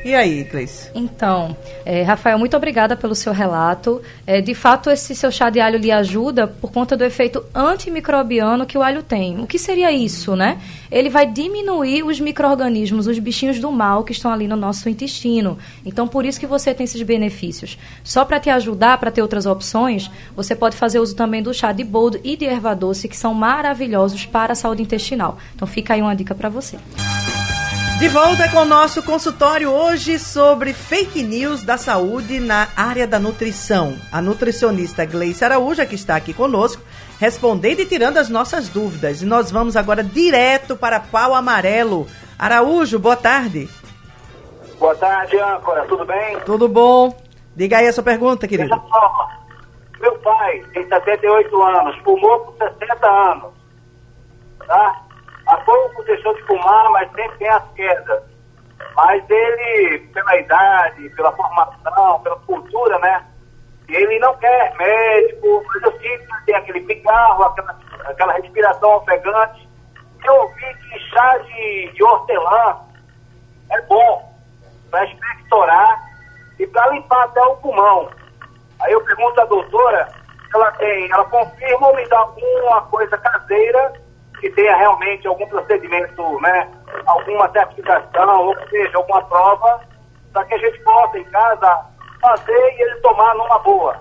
E 0.04 0.16
aí, 0.16 0.44
Cleice? 0.44 0.90
Então, 0.96 1.56
é, 1.86 2.02
Rafael, 2.02 2.36
muito 2.36 2.56
obrigada 2.56 2.96
pelo 2.96 3.14
seu 3.14 3.32
relato. 3.32 4.02
É, 4.26 4.40
de 4.40 4.52
fato, 4.52 4.90
esse 4.90 5.14
seu 5.14 5.30
chá 5.30 5.48
de 5.48 5.60
alho 5.60 5.78
lhe 5.78 5.92
ajuda 5.92 6.48
por 6.48 6.72
conta 6.72 6.96
do 6.96 7.04
efeito 7.04 7.44
antimicrobiano 7.54 8.66
que 8.66 8.76
o 8.76 8.82
alho 8.82 9.04
tem. 9.04 9.38
O 9.40 9.46
que 9.46 9.60
seria 9.60 9.92
isso, 9.92 10.34
né? 10.34 10.60
Ele 10.90 11.08
vai 11.08 11.24
diminuir 11.26 12.02
os 12.02 12.18
micro-organismos, 12.18 13.06
os 13.06 13.18
bichinhos 13.20 13.60
do 13.60 13.70
mal 13.70 14.02
que 14.02 14.10
estão 14.10 14.32
ali 14.32 14.48
no 14.48 14.56
nosso 14.56 14.88
intestino. 14.88 15.56
Então, 15.86 16.08
por 16.08 16.26
isso 16.26 16.40
que 16.40 16.48
você 16.48 16.74
tem 16.74 16.82
esses 16.82 17.02
benefícios. 17.02 17.78
Só 18.02 18.24
para 18.24 18.40
te 18.40 18.50
ajudar, 18.50 18.98
para 18.98 19.12
ter 19.12 19.22
outras 19.22 19.46
opções, 19.46 20.10
você 20.34 20.56
pode 20.56 20.76
fazer 20.76 20.98
uso 20.98 21.14
também 21.14 21.42
do 21.42 21.54
chá 21.54 21.70
de 21.70 21.84
boldo 21.84 22.18
e 22.24 22.36
de 22.36 22.44
erva 22.44 22.74
doce, 22.74 23.08
que 23.08 23.16
são 23.16 23.32
maravilhosos 23.32 24.26
para 24.26 24.52
a 24.52 24.56
saúde 24.56 24.82
intestinal. 24.82 25.38
Então, 25.54 25.66
fica 25.68 25.94
aí 25.94 26.02
uma 26.02 26.16
dica 26.16 26.34
para 26.34 26.48
você. 26.48 26.76
De 28.02 28.08
volta 28.08 28.50
com 28.50 28.58
o 28.58 28.64
nosso 28.64 29.00
consultório 29.00 29.70
hoje 29.70 30.18
sobre 30.18 30.72
fake 30.72 31.22
news 31.22 31.62
da 31.62 31.76
saúde 31.76 32.40
na 32.40 32.66
área 32.76 33.06
da 33.06 33.20
nutrição. 33.20 33.96
A 34.10 34.20
nutricionista 34.20 35.04
Gleice 35.04 35.44
Araújo, 35.44 35.86
que 35.86 35.94
está 35.94 36.16
aqui 36.16 36.34
conosco, 36.34 36.82
respondendo 37.20 37.78
e 37.78 37.86
tirando 37.86 38.18
as 38.18 38.28
nossas 38.28 38.68
dúvidas. 38.68 39.22
E 39.22 39.24
nós 39.24 39.52
vamos 39.52 39.76
agora 39.76 40.02
direto 40.02 40.74
para 40.74 40.98
Pau 40.98 41.32
Amarelo. 41.32 42.08
Araújo, 42.36 42.98
boa 42.98 43.14
tarde. 43.14 43.68
Boa 44.80 44.96
tarde, 44.96 45.38
âncora. 45.38 45.84
Tudo 45.86 46.04
bem? 46.04 46.40
Tudo 46.40 46.68
bom. 46.68 47.16
Diga 47.54 47.78
aí 47.78 47.86
a 47.86 47.92
sua 47.92 48.02
pergunta, 48.02 48.48
querido. 48.48 48.82
Meu 50.00 50.18
pai 50.18 50.60
tem 50.74 50.88
78 50.88 51.62
anos, 51.62 51.96
fumou 51.98 52.40
por 52.40 52.68
60 52.68 53.06
anos. 53.06 53.52
Tá? 54.66 55.02
Pouco 55.72 56.04
deixou 56.04 56.34
de 56.34 56.42
fumar, 56.42 56.90
mas 56.90 57.10
sempre 57.12 57.38
tem 57.38 57.48
as 57.48 57.66
quedas. 57.72 58.22
Mas 58.94 59.24
ele, 59.30 60.00
pela 60.12 60.36
idade, 60.36 61.08
pela 61.16 61.32
formação, 61.32 62.20
pela 62.20 62.36
cultura, 62.40 62.98
né? 62.98 63.24
Ele 63.88 64.18
não 64.18 64.36
quer 64.36 64.74
médico, 64.76 65.64
mas 65.66 65.82
eu 65.82 65.92
sinto 65.92 66.26
que 66.26 66.44
tem 66.44 66.54
aquele 66.56 66.80
pigarro, 66.82 67.44
aquela, 67.44 67.78
aquela 68.04 68.32
respiração 68.34 68.96
ofegante. 68.96 69.66
Eu 70.22 70.34
ouvi 70.34 70.74
que 70.74 70.98
chá 71.08 71.38
de, 71.38 71.90
de 71.94 72.04
hortelã 72.04 72.76
é 73.70 73.80
bom 73.82 74.30
para 74.90 75.06
expectorar 75.06 76.02
e 76.58 76.66
para 76.66 76.90
limpar 76.90 77.24
até 77.24 77.40
o 77.40 77.56
pulmão. 77.56 78.10
Aí 78.78 78.92
eu 78.92 79.02
pergunto 79.04 79.40
à 79.40 79.46
doutora 79.46 80.06
ela 80.54 80.70
tem, 80.72 81.10
ela 81.10 81.24
confirma 81.24 81.88
ou 81.88 81.96
me 81.96 82.06
dá 82.08 82.18
alguma 82.18 82.82
coisa 82.82 83.16
caseira 83.16 84.01
que 84.42 84.50
tenha 84.50 84.76
realmente 84.76 85.24
algum 85.28 85.46
procedimento, 85.46 86.40
né, 86.40 86.68
alguma 87.06 87.48
certificação, 87.52 88.48
ou 88.48 88.56
seja, 88.68 88.98
alguma 88.98 89.22
prova, 89.22 89.80
para 90.32 90.44
que 90.46 90.54
a 90.54 90.58
gente 90.58 90.80
possa 90.80 91.16
em 91.16 91.24
casa 91.24 91.86
fazer 92.20 92.52
e 92.52 92.82
ele 92.82 92.96
tomar 92.96 93.36
numa 93.36 93.60
boa. 93.60 93.96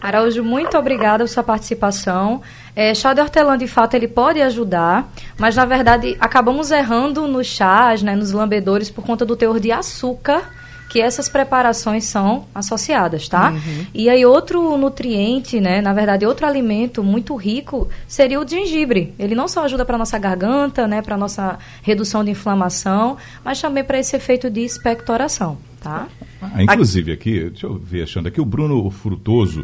Araújo, 0.00 0.44
muito 0.44 0.78
obrigada 0.78 1.24
por 1.24 1.28
sua 1.28 1.42
participação. 1.42 2.42
É, 2.76 2.94
chá 2.94 3.12
de 3.12 3.20
hortelã, 3.20 3.58
de 3.58 3.66
fato, 3.66 3.94
ele 3.94 4.06
pode 4.06 4.40
ajudar, 4.40 5.08
mas 5.36 5.56
na 5.56 5.64
verdade 5.64 6.16
acabamos 6.20 6.70
errando 6.70 7.26
nos 7.26 7.48
chás, 7.48 8.04
né, 8.04 8.14
nos 8.14 8.30
lambedores, 8.30 8.88
por 8.88 9.04
conta 9.04 9.24
do 9.24 9.34
teor 9.34 9.58
de 9.58 9.72
açúcar 9.72 10.44
que 10.88 11.00
essas 11.00 11.28
preparações 11.28 12.04
são 12.04 12.46
associadas, 12.54 13.28
tá? 13.28 13.50
Uhum. 13.50 13.86
E 13.92 14.08
aí 14.08 14.24
outro 14.24 14.76
nutriente, 14.76 15.60
né, 15.60 15.80
na 15.80 15.92
verdade 15.92 16.24
outro 16.26 16.46
alimento 16.46 17.02
muito 17.02 17.34
rico 17.36 17.88
seria 18.06 18.40
o 18.40 18.46
gengibre. 18.46 19.14
Ele 19.18 19.34
não 19.34 19.48
só 19.48 19.64
ajuda 19.64 19.84
para 19.84 19.98
nossa 19.98 20.18
garganta, 20.18 20.86
né, 20.86 21.02
para 21.02 21.16
nossa 21.16 21.58
redução 21.82 22.24
de 22.24 22.30
inflamação, 22.30 23.16
mas 23.44 23.60
também 23.60 23.82
para 23.82 23.98
esse 23.98 24.14
efeito 24.14 24.50
de 24.50 24.60
expectoração, 24.60 25.58
tá? 25.82 26.06
Ah, 26.40 26.62
inclusive 26.62 27.12
aqui, 27.12 27.50
deixa 27.50 27.66
eu 27.66 27.78
ver, 27.78 28.02
achando 28.02 28.28
aqui 28.28 28.40
o 28.40 28.44
Bruno 28.44 28.90
Frutoso 28.90 29.62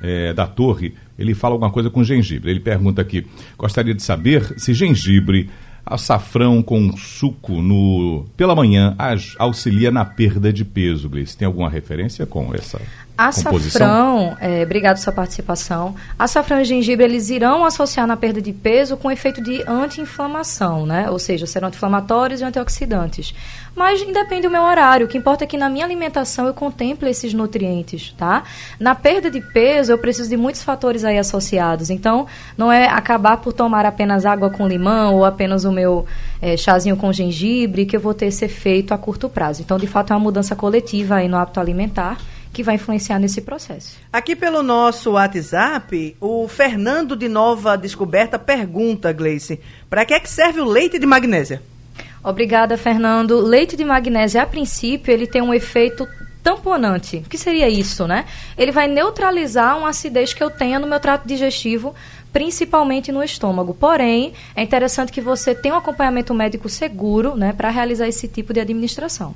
é, 0.00 0.32
da 0.32 0.46
Torre, 0.46 0.94
ele 1.18 1.34
fala 1.34 1.54
alguma 1.54 1.70
coisa 1.70 1.90
com 1.90 2.04
gengibre. 2.04 2.50
Ele 2.50 2.60
pergunta 2.60 3.02
aqui: 3.02 3.26
gostaria 3.56 3.94
de 3.94 4.02
saber 4.02 4.54
se 4.58 4.72
gengibre 4.72 5.50
açafrão 5.90 6.62
com 6.62 6.96
suco 6.96 7.60
no 7.62 8.26
pela 8.36 8.54
manhã 8.54 8.94
auxilia 9.38 9.90
na 9.90 10.04
perda 10.04 10.52
de 10.52 10.64
peso, 10.64 11.08
Gleice. 11.08 11.36
Tem 11.36 11.46
alguma 11.46 11.68
referência 11.68 12.26
com 12.26 12.54
essa 12.54 12.80
Açafrão, 13.18 14.36
é, 14.40 14.62
obrigado 14.62 14.94
pela 14.94 15.02
sua 15.02 15.12
participação. 15.12 15.92
Açafrão 16.16 16.60
e 16.60 16.64
gengibre, 16.64 17.04
eles 17.04 17.30
irão 17.30 17.64
associar 17.64 18.06
na 18.06 18.16
perda 18.16 18.40
de 18.40 18.52
peso 18.52 18.96
com 18.96 19.10
efeito 19.10 19.42
de 19.42 19.60
anti-inflamação, 19.66 20.86
né? 20.86 21.10
Ou 21.10 21.18
seja, 21.18 21.44
serão 21.44 21.66
anti-inflamatórios 21.66 22.40
e 22.40 22.44
antioxidantes. 22.44 23.34
Mas 23.74 24.00
independe 24.02 24.42
do 24.42 24.50
meu 24.50 24.62
horário. 24.62 25.06
O 25.06 25.08
que 25.08 25.18
importa 25.18 25.42
é 25.42 25.46
que 25.48 25.58
na 25.58 25.68
minha 25.68 25.84
alimentação 25.84 26.46
eu 26.46 26.54
contemple 26.54 27.10
esses 27.10 27.34
nutrientes, 27.34 28.14
tá? 28.16 28.44
Na 28.78 28.94
perda 28.94 29.28
de 29.28 29.40
peso, 29.40 29.90
eu 29.90 29.98
preciso 29.98 30.28
de 30.28 30.36
muitos 30.36 30.62
fatores 30.62 31.04
aí 31.04 31.18
associados. 31.18 31.90
Então, 31.90 32.24
não 32.56 32.70
é 32.70 32.86
acabar 32.86 33.38
por 33.38 33.52
tomar 33.52 33.84
apenas 33.84 34.26
água 34.26 34.48
com 34.48 34.64
limão 34.64 35.16
ou 35.16 35.24
apenas 35.24 35.64
o 35.64 35.72
meu 35.72 36.06
é, 36.40 36.56
chazinho 36.56 36.96
com 36.96 37.12
gengibre 37.12 37.84
que 37.84 37.96
eu 37.96 38.00
vou 38.00 38.14
ter 38.14 38.26
esse 38.26 38.44
efeito 38.44 38.94
a 38.94 38.98
curto 38.98 39.28
prazo. 39.28 39.60
Então, 39.62 39.76
de 39.76 39.88
fato, 39.88 40.12
é 40.12 40.16
uma 40.16 40.22
mudança 40.22 40.54
coletiva 40.54 41.16
aí 41.16 41.26
no 41.26 41.36
hábito 41.36 41.58
alimentar 41.58 42.16
que 42.52 42.62
vai 42.62 42.76
influenciar 42.76 43.18
nesse 43.18 43.40
processo. 43.40 43.96
Aqui 44.12 44.34
pelo 44.34 44.62
nosso 44.62 45.12
WhatsApp, 45.12 46.16
o 46.20 46.48
Fernando 46.48 47.14
de 47.16 47.28
Nova 47.28 47.76
Descoberta 47.76 48.38
pergunta, 48.38 49.12
Gleice, 49.12 49.60
para 49.88 50.04
que 50.04 50.14
é 50.14 50.20
que 50.20 50.30
serve 50.30 50.60
o 50.60 50.64
leite 50.64 50.98
de 50.98 51.06
magnésia? 51.06 51.62
Obrigada, 52.22 52.76
Fernando. 52.76 53.40
Leite 53.40 53.76
de 53.76 53.84
magnésia, 53.84 54.42
a 54.42 54.46
princípio, 54.46 55.12
ele 55.12 55.26
tem 55.26 55.40
um 55.40 55.54
efeito 55.54 56.06
tamponante. 56.42 57.18
O 57.18 57.28
que 57.28 57.38
seria 57.38 57.68
isso, 57.68 58.06
né? 58.06 58.24
Ele 58.56 58.72
vai 58.72 58.88
neutralizar 58.88 59.78
uma 59.78 59.90
acidez 59.90 60.32
que 60.32 60.42
eu 60.42 60.50
tenha 60.50 60.78
no 60.78 60.86
meu 60.86 60.98
trato 60.98 61.26
digestivo, 61.26 61.94
principalmente 62.32 63.12
no 63.12 63.22
estômago. 63.22 63.74
Porém, 63.74 64.32
é 64.54 64.62
interessante 64.62 65.12
que 65.12 65.20
você 65.20 65.54
tenha 65.54 65.74
um 65.74 65.78
acompanhamento 65.78 66.34
médico 66.34 66.68
seguro, 66.68 67.36
né, 67.36 67.52
para 67.52 67.70
realizar 67.70 68.06
esse 68.08 68.28
tipo 68.28 68.52
de 68.52 68.60
administração. 68.60 69.34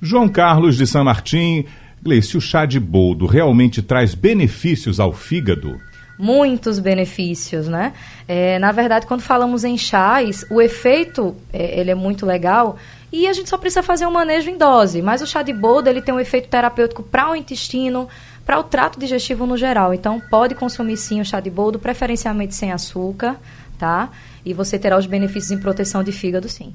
João 0.00 0.28
Carlos 0.28 0.76
de 0.76 0.86
São 0.86 1.04
Martim 1.04 1.64
Gleice, 2.04 2.36
o 2.36 2.40
chá 2.40 2.66
de 2.66 2.78
boldo 2.78 3.24
realmente 3.24 3.80
traz 3.80 4.14
benefícios 4.14 5.00
ao 5.00 5.10
fígado? 5.10 5.80
Muitos 6.18 6.78
benefícios, 6.78 7.66
né? 7.66 7.94
É, 8.28 8.58
na 8.58 8.70
verdade, 8.72 9.06
quando 9.06 9.22
falamos 9.22 9.64
em 9.64 9.78
chás, 9.78 10.44
o 10.50 10.60
efeito 10.60 11.34
é, 11.50 11.80
ele 11.80 11.90
é 11.90 11.94
muito 11.94 12.26
legal 12.26 12.76
e 13.10 13.26
a 13.26 13.32
gente 13.32 13.48
só 13.48 13.56
precisa 13.56 13.82
fazer 13.82 14.06
um 14.06 14.10
manejo 14.10 14.50
em 14.50 14.58
dose. 14.58 15.00
Mas 15.00 15.22
o 15.22 15.26
chá 15.26 15.42
de 15.42 15.54
boldo 15.54 15.88
ele 15.88 16.02
tem 16.02 16.12
um 16.12 16.20
efeito 16.20 16.46
terapêutico 16.46 17.02
para 17.02 17.30
o 17.30 17.34
intestino, 17.34 18.06
para 18.44 18.58
o 18.58 18.62
trato 18.62 19.00
digestivo 19.00 19.46
no 19.46 19.56
geral. 19.56 19.94
Então, 19.94 20.20
pode 20.20 20.54
consumir 20.54 20.98
sim 20.98 21.22
o 21.22 21.24
chá 21.24 21.40
de 21.40 21.48
boldo, 21.48 21.78
preferencialmente 21.78 22.54
sem 22.54 22.70
açúcar, 22.70 23.36
tá? 23.78 24.10
E 24.44 24.52
você 24.52 24.78
terá 24.78 24.98
os 24.98 25.06
benefícios 25.06 25.52
em 25.52 25.58
proteção 25.58 26.04
de 26.04 26.12
fígado, 26.12 26.50
sim. 26.50 26.74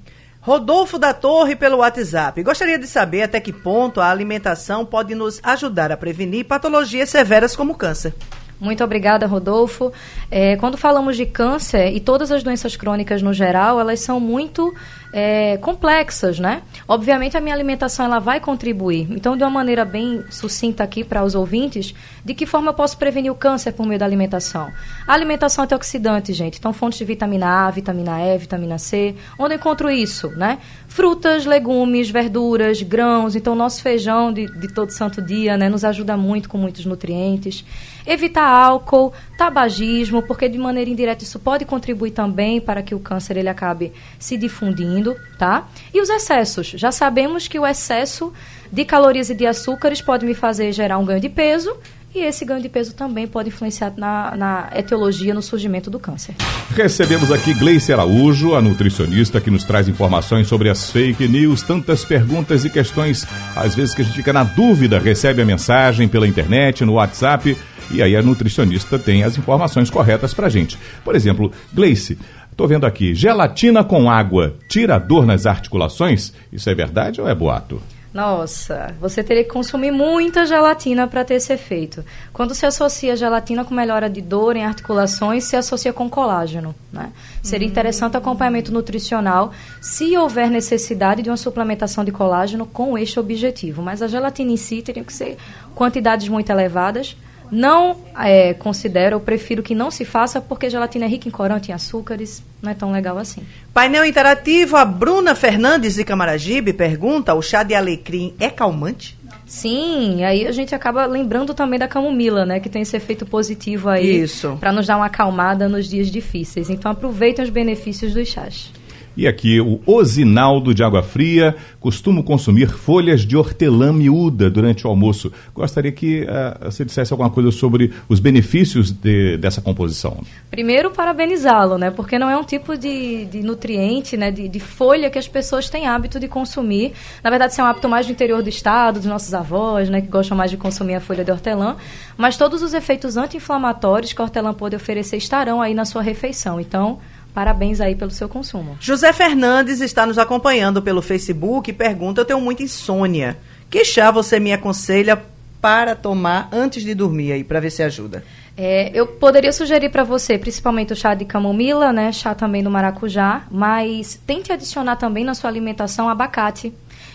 Rodolfo 0.49 0.97
da 0.97 1.13
Torre 1.13 1.55
pelo 1.55 1.77
WhatsApp. 1.77 2.41
Gostaria 2.41 2.79
de 2.79 2.87
saber 2.87 3.21
até 3.21 3.39
que 3.39 3.53
ponto 3.53 4.01
a 4.01 4.09
alimentação 4.09 4.83
pode 4.83 5.13
nos 5.13 5.39
ajudar 5.43 5.91
a 5.91 5.95
prevenir 5.95 6.43
patologias 6.43 7.11
severas 7.11 7.55
como 7.55 7.75
câncer. 7.75 8.15
Muito 8.59 8.83
obrigada, 8.83 9.27
Rodolfo. 9.27 9.93
É, 10.31 10.55
quando 10.55 10.75
falamos 10.75 11.15
de 11.15 11.27
câncer 11.27 11.93
e 11.93 11.99
todas 11.99 12.31
as 12.31 12.41
doenças 12.41 12.75
crônicas 12.75 13.21
no 13.21 13.31
geral, 13.31 13.79
elas 13.79 13.99
são 13.99 14.19
muito 14.19 14.73
é, 15.11 15.57
complexas, 15.57 16.39
né? 16.39 16.61
Obviamente 16.87 17.35
a 17.35 17.41
minha 17.41 17.53
alimentação 17.53 18.05
ela 18.05 18.19
vai 18.19 18.39
contribuir. 18.39 19.07
Então, 19.11 19.35
de 19.35 19.43
uma 19.43 19.49
maneira 19.49 19.83
bem 19.83 20.23
sucinta 20.29 20.83
aqui 20.83 21.03
para 21.03 21.23
os 21.23 21.35
ouvintes, 21.35 21.93
de 22.23 22.33
que 22.33 22.45
forma 22.45 22.69
eu 22.69 22.73
posso 22.73 22.97
prevenir 22.97 23.31
o 23.31 23.35
câncer 23.35 23.71
por 23.73 23.85
meio 23.85 23.99
da 23.99 24.05
alimentação? 24.05 24.71
A 25.07 25.13
alimentação 25.13 25.63
é 25.63 25.65
antioxidante, 25.65 26.33
gente. 26.33 26.59
Então, 26.59 26.73
fontes 26.73 26.99
de 26.99 27.05
vitamina 27.05 27.67
A, 27.67 27.71
vitamina 27.71 28.19
E, 28.21 28.37
vitamina 28.37 28.77
C. 28.77 29.15
Onde 29.37 29.53
eu 29.53 29.57
encontro 29.57 29.89
isso, 29.89 30.29
né? 30.29 30.59
Frutas, 30.87 31.45
legumes, 31.45 32.09
verduras, 32.09 32.81
grãos. 32.81 33.35
Então, 33.35 33.55
nosso 33.55 33.81
feijão 33.81 34.31
de, 34.31 34.45
de 34.59 34.67
todo 34.67 34.91
santo 34.91 35.21
dia, 35.21 35.57
né? 35.57 35.69
Nos 35.69 35.83
ajuda 35.83 36.15
muito 36.17 36.49
com 36.49 36.57
muitos 36.57 36.85
nutrientes. 36.85 37.63
Evitar 38.05 38.47
álcool, 38.47 39.13
tabagismo, 39.37 40.23
porque 40.23 40.49
de 40.49 40.57
maneira 40.57 40.89
indireta 40.89 41.23
isso 41.23 41.37
pode 41.37 41.63
contribuir 41.63 42.09
também 42.09 42.59
para 42.59 42.81
que 42.81 42.95
o 42.95 42.99
câncer 42.99 43.37
ele 43.37 43.47
acabe 43.47 43.93
se 44.17 44.35
difundindo, 44.35 44.98
tá? 45.37 45.67
E 45.93 46.01
os 46.01 46.09
excessos. 46.09 46.67
Já 46.67 46.91
sabemos 46.91 47.47
que 47.47 47.59
o 47.59 47.65
excesso 47.65 48.33
de 48.71 48.85
calorias 48.85 49.29
e 49.29 49.35
de 49.35 49.45
açúcares 49.45 50.01
pode 50.01 50.25
me 50.25 50.33
fazer 50.33 50.71
gerar 50.71 50.97
um 50.97 51.05
ganho 51.05 51.19
de 51.19 51.29
peso 51.29 51.75
e 52.13 52.21
esse 52.21 52.43
ganho 52.43 52.61
de 52.61 52.69
peso 52.69 52.95
também 52.95 53.27
pode 53.27 53.49
influenciar 53.49 53.93
na, 53.95 54.35
na, 54.35 54.69
etiologia, 54.75 55.31
no 55.31 55.43
surgimento 55.43 55.91
do 55.91 55.99
câncer. 55.99 56.33
Recebemos 56.75 57.31
aqui 57.31 57.53
Gleice 57.53 57.93
Araújo, 57.93 58.55
a 58.55 58.61
nutricionista 58.61 59.39
que 59.39 59.51
nos 59.51 59.63
traz 59.63 59.87
informações 59.87 60.47
sobre 60.47 60.69
as 60.69 60.89
fake 60.89 61.27
news, 61.27 61.61
tantas 61.61 62.03
perguntas 62.03 62.65
e 62.65 62.69
questões, 62.69 63.27
às 63.55 63.75
vezes 63.75 63.93
que 63.93 64.01
a 64.01 64.05
gente 64.05 64.15
fica 64.15 64.33
na 64.33 64.43
dúvida, 64.43 64.97
recebe 64.97 65.43
a 65.43 65.45
mensagem 65.45 66.07
pela 66.07 66.27
internet, 66.27 66.83
no 66.83 66.93
WhatsApp, 66.93 67.55
e 67.91 68.01
aí 68.01 68.15
a 68.15 68.23
nutricionista 68.23 68.97
tem 68.97 69.23
as 69.23 69.37
informações 69.37 69.91
corretas 69.91 70.33
pra 70.33 70.49
gente. 70.49 70.79
Por 71.03 71.15
exemplo, 71.15 71.51
Gleice, 71.71 72.17
Tô 72.55 72.67
vendo 72.67 72.85
aqui, 72.85 73.15
gelatina 73.15 73.83
com 73.83 74.09
água 74.09 74.55
tira 74.69 74.97
dor 74.99 75.25
nas 75.25 75.45
articulações? 75.45 76.33
Isso 76.51 76.69
é 76.69 76.75
verdade 76.75 77.21
ou 77.21 77.27
é 77.27 77.33
boato? 77.33 77.81
Nossa, 78.11 78.95
você 78.99 79.23
teria 79.23 79.43
que 79.43 79.51
consumir 79.51 79.91
muita 79.91 80.43
gelatina 80.43 81.05
para 81.07 81.23
ter 81.23 81.35
esse 81.35 81.53
efeito. 81.53 82.03
Quando 82.33 82.55
se 82.55 82.65
associa 82.65 83.15
gelatina 83.15 83.63
com 83.63 83.73
melhora 83.73 84.09
de 84.09 84.19
dor 84.19 84.55
em 84.55 84.65
articulações, 84.65 85.43
se 85.43 85.55
associa 85.55 85.93
com 85.93 86.09
colágeno. 86.09 86.73
Né? 86.91 87.11
Seria 87.43 87.67
uhum. 87.67 87.71
interessante 87.71 88.17
acompanhamento 88.17 88.73
nutricional 88.73 89.53
se 89.79 90.17
houver 90.17 90.49
necessidade 90.49 91.21
de 91.21 91.29
uma 91.29 91.37
suplementação 91.37 92.03
de 92.03 92.11
colágeno 92.11 92.65
com 92.65 92.97
este 92.97 93.19
objetivo. 93.19 93.83
Mas 93.83 94.01
a 94.01 94.07
gelatina 94.07 94.51
em 94.51 94.57
si 94.57 94.81
teria 94.81 95.03
que 95.03 95.13
ser 95.13 95.37
quantidades 95.75 96.27
muito 96.27 96.49
elevadas 96.49 97.15
Não 97.51 97.97
é, 98.17 98.53
considero, 98.53 99.15
eu 99.15 99.19
prefiro 99.19 99.63
que 99.63 99.73
não 99.73 99.89
se 99.89 100.05
faça, 100.05 100.39
porque 100.39 100.69
gelatina 100.69 101.05
é 101.05 101.07
rica 101.07 101.27
em 101.27 101.31
corante 101.31 101.69
e 101.69 101.73
açúcares, 101.73 102.43
não 102.61 102.71
é 102.71 102.73
tão 102.73 102.91
legal 102.91 103.17
assim. 103.17 103.41
Painel 103.73 104.05
interativo, 104.05 104.77
a 104.77 104.85
Bruna 104.85 105.33
Fernandes 105.33 105.95
de 105.95 106.03
Camaragibe 106.03 106.73
pergunta: 106.73 107.33
o 107.33 107.41
chá 107.41 107.63
de 107.63 107.73
alecrim 107.73 108.33
é 108.39 108.49
calmante? 108.49 109.17
Sim, 109.45 110.23
aí 110.23 110.45
a 110.45 110.51
gente 110.51 110.75
acaba 110.75 111.07
lembrando 111.07 111.55
também 111.55 111.79
da 111.79 111.87
camomila, 111.87 112.45
né, 112.45 112.59
que 112.59 112.69
tem 112.69 112.83
esse 112.83 112.95
efeito 112.95 113.25
positivo 113.25 113.89
aí 113.89 114.23
para 114.59 114.71
nos 114.71 114.85
dar 114.85 114.97
uma 114.97 115.07
acalmada 115.07 115.67
nos 115.67 115.89
dias 115.89 116.11
difíceis. 116.11 116.69
Então 116.69 116.91
aproveitem 116.91 117.43
os 117.43 117.49
benefícios 117.49 118.13
dos 118.13 118.27
chás. 118.27 118.71
E 119.19 119.27
aqui 119.27 119.59
o 119.59 119.81
Osinaldo 119.85 120.73
de 120.73 120.81
Água 120.81 121.03
Fria. 121.03 121.53
Costumo 121.77 122.23
consumir 122.23 122.69
folhas 122.69 123.25
de 123.25 123.35
hortelã 123.35 123.91
miúda 123.91 124.49
durante 124.49 124.87
o 124.87 124.89
almoço. 124.89 125.29
Gostaria 125.53 125.91
que 125.91 126.21
uh, 126.21 126.71
você 126.71 126.85
dissesse 126.85 127.11
alguma 127.11 127.29
coisa 127.29 127.51
sobre 127.51 127.91
os 128.07 128.21
benefícios 128.21 128.91
de, 128.91 129.35
dessa 129.35 129.59
composição. 129.59 130.23
Primeiro, 130.49 130.91
parabenizá-lo, 130.91 131.77
né? 131.77 131.91
Porque 131.91 132.17
não 132.17 132.29
é 132.29 132.37
um 132.37 132.45
tipo 132.45 132.77
de, 132.77 133.25
de 133.25 133.41
nutriente, 133.41 134.15
né? 134.15 134.31
De, 134.31 134.47
de, 134.47 134.59
folha 134.61 135.09
que 135.09 135.19
as 135.19 135.27
pessoas 135.27 135.69
têm 135.69 135.85
hábito 135.85 136.17
de 136.17 136.29
consumir. 136.29 136.93
Na 137.21 137.29
verdade, 137.29 137.51
isso 137.51 137.59
é 137.59 137.63
um 137.65 137.67
hábito 137.67 137.89
mais 137.89 138.05
do 138.05 138.13
interior 138.13 138.41
do 138.41 138.47
estado, 138.47 138.99
dos 138.99 139.05
nossos 139.05 139.33
avós, 139.33 139.89
né? 139.89 139.99
Que 139.99 140.07
gostam 140.07 140.37
mais 140.37 140.49
de 140.49 140.55
consumir 140.55 140.95
a 140.95 141.01
folha 141.01 141.25
de 141.25 141.31
hortelã. 141.31 141.75
Mas 142.17 142.37
todos 142.37 142.61
os 142.61 142.73
efeitos 142.73 143.17
anti-inflamatórios 143.17 144.13
que 144.13 144.21
a 144.21 144.23
hortelã 144.23 144.53
pode 144.53 144.77
oferecer 144.77 145.17
estarão 145.17 145.61
aí 145.61 145.73
na 145.73 145.83
sua 145.83 146.01
refeição. 146.01 146.57
Então, 146.57 146.99
Parabéns 147.33 147.79
aí 147.79 147.95
pelo 147.95 148.11
seu 148.11 148.27
consumo. 148.27 148.77
José 148.79 149.13
Fernandes 149.13 149.81
está 149.81 150.05
nos 150.05 150.17
acompanhando 150.17 150.81
pelo 150.81 151.01
Facebook 151.01 151.69
e 151.69 151.73
pergunta: 151.73 152.21
Eu 152.21 152.25
tenho 152.25 152.41
muita 152.41 152.63
insônia. 152.63 153.37
Que 153.69 153.85
chá 153.85 154.09
você 154.09 154.39
me 154.39 154.51
aconselha 154.51 155.21
para 155.61 155.95
tomar 155.95 156.49
antes 156.51 156.83
de 156.83 156.95
dormir 156.95 157.33
aí, 157.33 157.43
para 157.43 157.59
ver 157.59 157.69
se 157.69 157.83
ajuda? 157.83 158.23
É, 158.57 158.91
eu 158.93 159.07
poderia 159.07 159.53
sugerir 159.53 159.89
para 159.89 160.03
você, 160.03 160.37
principalmente 160.37 160.91
o 160.91 160.95
chá 160.95 161.13
de 161.13 161.23
camomila, 161.23 161.93
né? 161.93 162.11
Chá 162.11 162.35
também 162.35 162.63
do 162.63 162.69
maracujá, 162.69 163.43
mas 163.49 164.19
tente 164.25 164.51
adicionar 164.51 164.97
também 164.97 165.23
na 165.23 165.33
sua 165.33 165.49
alimentação 165.49 166.09
abacate 166.09 166.73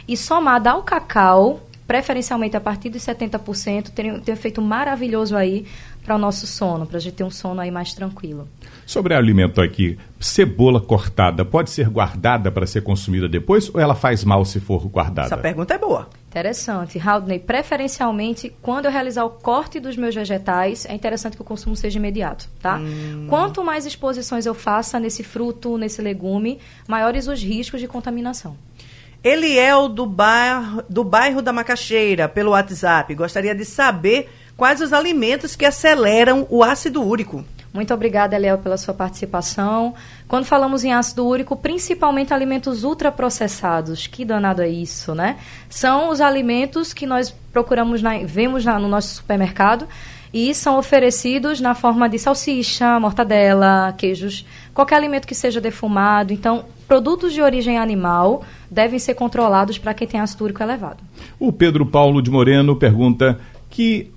e 0.09 0.17
somar 0.17 0.67
ao 0.67 0.83
cacau, 0.83 1.61
preferencialmente 1.87 2.57
a 2.57 2.61
partir 2.61 2.89
dos 2.89 3.03
70%, 3.03 3.91
tem, 3.91 4.21
tem 4.21 4.35
um 4.35 4.37
efeito 4.37 4.63
maravilhoso 4.63 5.37
aí 5.37 5.67
para 6.05 6.15
o 6.15 6.19
nosso 6.19 6.47
sono, 6.47 6.87
para 6.87 6.99
a 6.99 7.01
gente 7.01 7.15
ter 7.15 7.25
um 7.25 7.31
sono 7.31 7.63
aí 7.63 7.71
mais 7.71 7.95
tranquilo. 7.95 8.47
Sobre 8.85 9.15
alimento 9.15 9.63
aqui, 9.63 9.99
cebola 10.21 10.79
cortada 10.79 11.45
pode 11.45 11.71
ser 11.71 11.89
guardada 11.89 12.53
para 12.53 12.67
ser 12.67 12.83
consumida 12.83 13.27
depois 13.27 13.75
ou 13.75 13.81
ela 13.81 13.95
faz 13.95 14.23
mal 14.23 14.45
se 14.45 14.61
for 14.61 14.87
guardada? 14.87 15.29
Essa 15.29 15.39
pergunta 15.39 15.73
é 15.73 15.79
boa. 15.79 16.09
Interessante. 16.29 16.99
Haldney, 16.99 17.39
preferencialmente, 17.39 18.53
quando 18.61 18.85
eu 18.85 18.91
realizar 18.91 19.25
o 19.25 19.31
corte 19.31 19.81
dos 19.81 19.97
meus 19.97 20.15
vegetais, 20.15 20.85
é 20.85 20.93
interessante 20.93 21.37
que 21.37 21.43
o 21.43 21.45
consumo 21.45 21.75
seja 21.77 21.99
imediato, 21.99 22.49
tá? 22.61 22.77
Hum. 22.77 23.27
Quanto 23.31 23.65
mais 23.65 23.87
exposições 23.87 24.45
eu 24.45 24.53
faça 24.53 25.01
nesse 25.01 25.23
fruto, 25.23 25.79
nesse 25.79 26.03
legume, 26.03 26.59
maiores 26.87 27.29
os 27.29 27.43
riscos 27.43 27.81
de 27.81 27.87
contaminação. 27.87 28.57
Eliel 29.23 29.89
do 29.89 30.05
bairro, 30.05 30.83
do 30.87 31.03
bairro 31.03 31.41
da 31.41 31.51
Macaxeira, 31.51 32.29
pelo 32.29 32.51
WhatsApp, 32.51 33.15
gostaria 33.15 33.55
de 33.55 33.65
saber 33.65 34.29
quais 34.57 34.81
os 34.81 34.93
alimentos 34.93 35.57
que 35.57 35.65
aceleram 35.65 36.47
o 36.51 36.63
ácido 36.63 37.03
úrico. 37.03 37.45
Muito 37.73 37.93
obrigada, 37.93 38.37
Eliel, 38.37 38.59
pela 38.59 38.77
sua 38.77 38.95
participação. 38.95 39.95
Quando 40.29 40.45
falamos 40.45 40.85
em 40.85 40.93
ácido 40.93 41.27
úrico, 41.27 41.57
principalmente 41.57 42.33
alimentos 42.33 42.85
ultraprocessados, 42.85 44.07
que 44.07 44.25
danado 44.25 44.63
é 44.63 44.69
isso, 44.69 45.13
né? 45.13 45.39
São 45.69 46.11
os 46.11 46.21
alimentos 46.21 46.93
que 46.93 47.05
nós 47.05 47.35
procuramos, 47.53 48.01
na, 48.01 48.19
vemos 48.19 48.65
na, 48.65 48.79
no 48.79 48.87
nosso 48.87 49.17
supermercado 49.17 49.89
e 50.33 50.55
são 50.55 50.79
oferecidos 50.79 51.61
na 51.61 51.75
forma 51.75 52.09
de 52.09 52.17
salsicha, 52.17 52.99
mortadela, 53.01 53.93
queijos, 53.99 54.47
qualquer 54.73 54.95
alimento 54.95 55.27
que 55.27 55.35
seja 55.35 55.61
defumado. 55.61 56.33
Então, 56.33 56.67
produtos 56.87 57.33
de 57.33 57.43
origem 57.43 57.77
animal 57.77 58.45
devem 58.71 59.01
ser 59.01 59.15
controlados 59.15 59.79
para 59.79 59.95
quem 59.95 60.07
tem 60.07 60.21
ácido 60.21 60.45
úrico 60.45 60.63
elevado. 60.63 61.03
O 61.41 61.53
Pedro 61.53 61.85
Paulo 61.85 62.23
de 62.23 62.31
Moreno 62.31 62.77
pergunta 62.77 63.41
que 63.69 64.13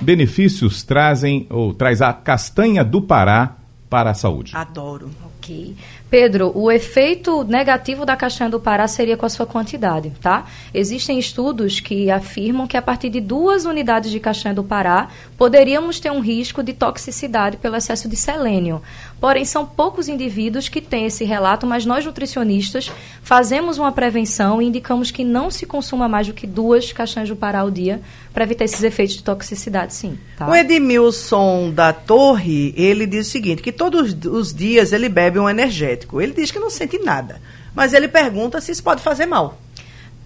benefícios 0.00 0.82
trazem 0.82 1.46
ou 1.50 1.72
traz 1.72 2.02
a 2.02 2.12
castanha 2.12 2.84
do 2.84 3.00
Pará 3.00 3.56
para 3.88 4.10
a 4.10 4.14
saúde? 4.14 4.52
Adoro. 4.54 5.10
Ok. 5.24 5.74
Pedro, 6.08 6.52
o 6.54 6.70
efeito 6.70 7.42
negativo 7.42 8.06
da 8.06 8.14
castanha 8.16 8.48
do 8.48 8.60
Pará 8.60 8.86
seria 8.86 9.16
com 9.16 9.26
a 9.26 9.28
sua 9.28 9.44
quantidade, 9.44 10.12
tá? 10.20 10.46
Existem 10.72 11.18
estudos 11.18 11.80
que 11.80 12.10
afirmam 12.10 12.66
que 12.66 12.76
a 12.76 12.82
partir 12.82 13.10
de 13.10 13.20
duas 13.20 13.64
unidades 13.64 14.12
de 14.12 14.20
castanha 14.20 14.54
do 14.54 14.62
Pará 14.62 15.08
poderíamos 15.36 15.98
ter 15.98 16.12
um 16.12 16.20
risco 16.20 16.62
de 16.62 16.72
toxicidade 16.72 17.56
pelo 17.56 17.74
excesso 17.74 18.08
de 18.08 18.14
selênio. 18.14 18.80
Porém, 19.20 19.44
são 19.44 19.66
poucos 19.66 20.08
indivíduos 20.08 20.68
que 20.68 20.80
têm 20.80 21.06
esse 21.06 21.24
relato, 21.24 21.66
mas 21.66 21.84
nós 21.84 22.04
nutricionistas 22.04 22.92
fazemos 23.22 23.78
uma 23.78 23.90
prevenção 23.90 24.62
e 24.62 24.66
indicamos 24.66 25.10
que 25.10 25.24
não 25.24 25.50
se 25.50 25.66
consuma 25.66 26.08
mais 26.08 26.26
do 26.26 26.34
que 26.34 26.46
duas 26.46 26.92
castanhas 26.92 27.28
do 27.28 27.34
Pará 27.34 27.60
ao 27.60 27.70
dia 27.70 28.00
para 28.32 28.44
evitar 28.44 28.66
esses 28.66 28.82
efeitos 28.82 29.16
de 29.16 29.22
toxicidade, 29.22 29.94
sim. 29.94 30.18
Tá? 30.36 30.46
O 30.46 30.54
Edmilson 30.54 31.70
da 31.70 31.94
Torre, 31.94 32.74
ele 32.76 33.06
diz 33.06 33.26
o 33.26 33.30
seguinte, 33.30 33.62
que 33.62 33.72
todos 33.72 34.14
os 34.26 34.54
dias 34.54 34.92
ele 34.92 35.08
bebe 35.08 35.38
um 35.38 35.48
energético. 35.48 36.05
Ele 36.12 36.32
diz 36.32 36.50
que 36.50 36.58
não 36.58 36.70
sente 36.70 36.98
nada, 36.98 37.40
mas 37.74 37.92
ele 37.92 38.08
pergunta 38.08 38.60
se 38.60 38.72
isso 38.72 38.82
pode 38.82 39.02
fazer 39.02 39.26
mal 39.26 39.58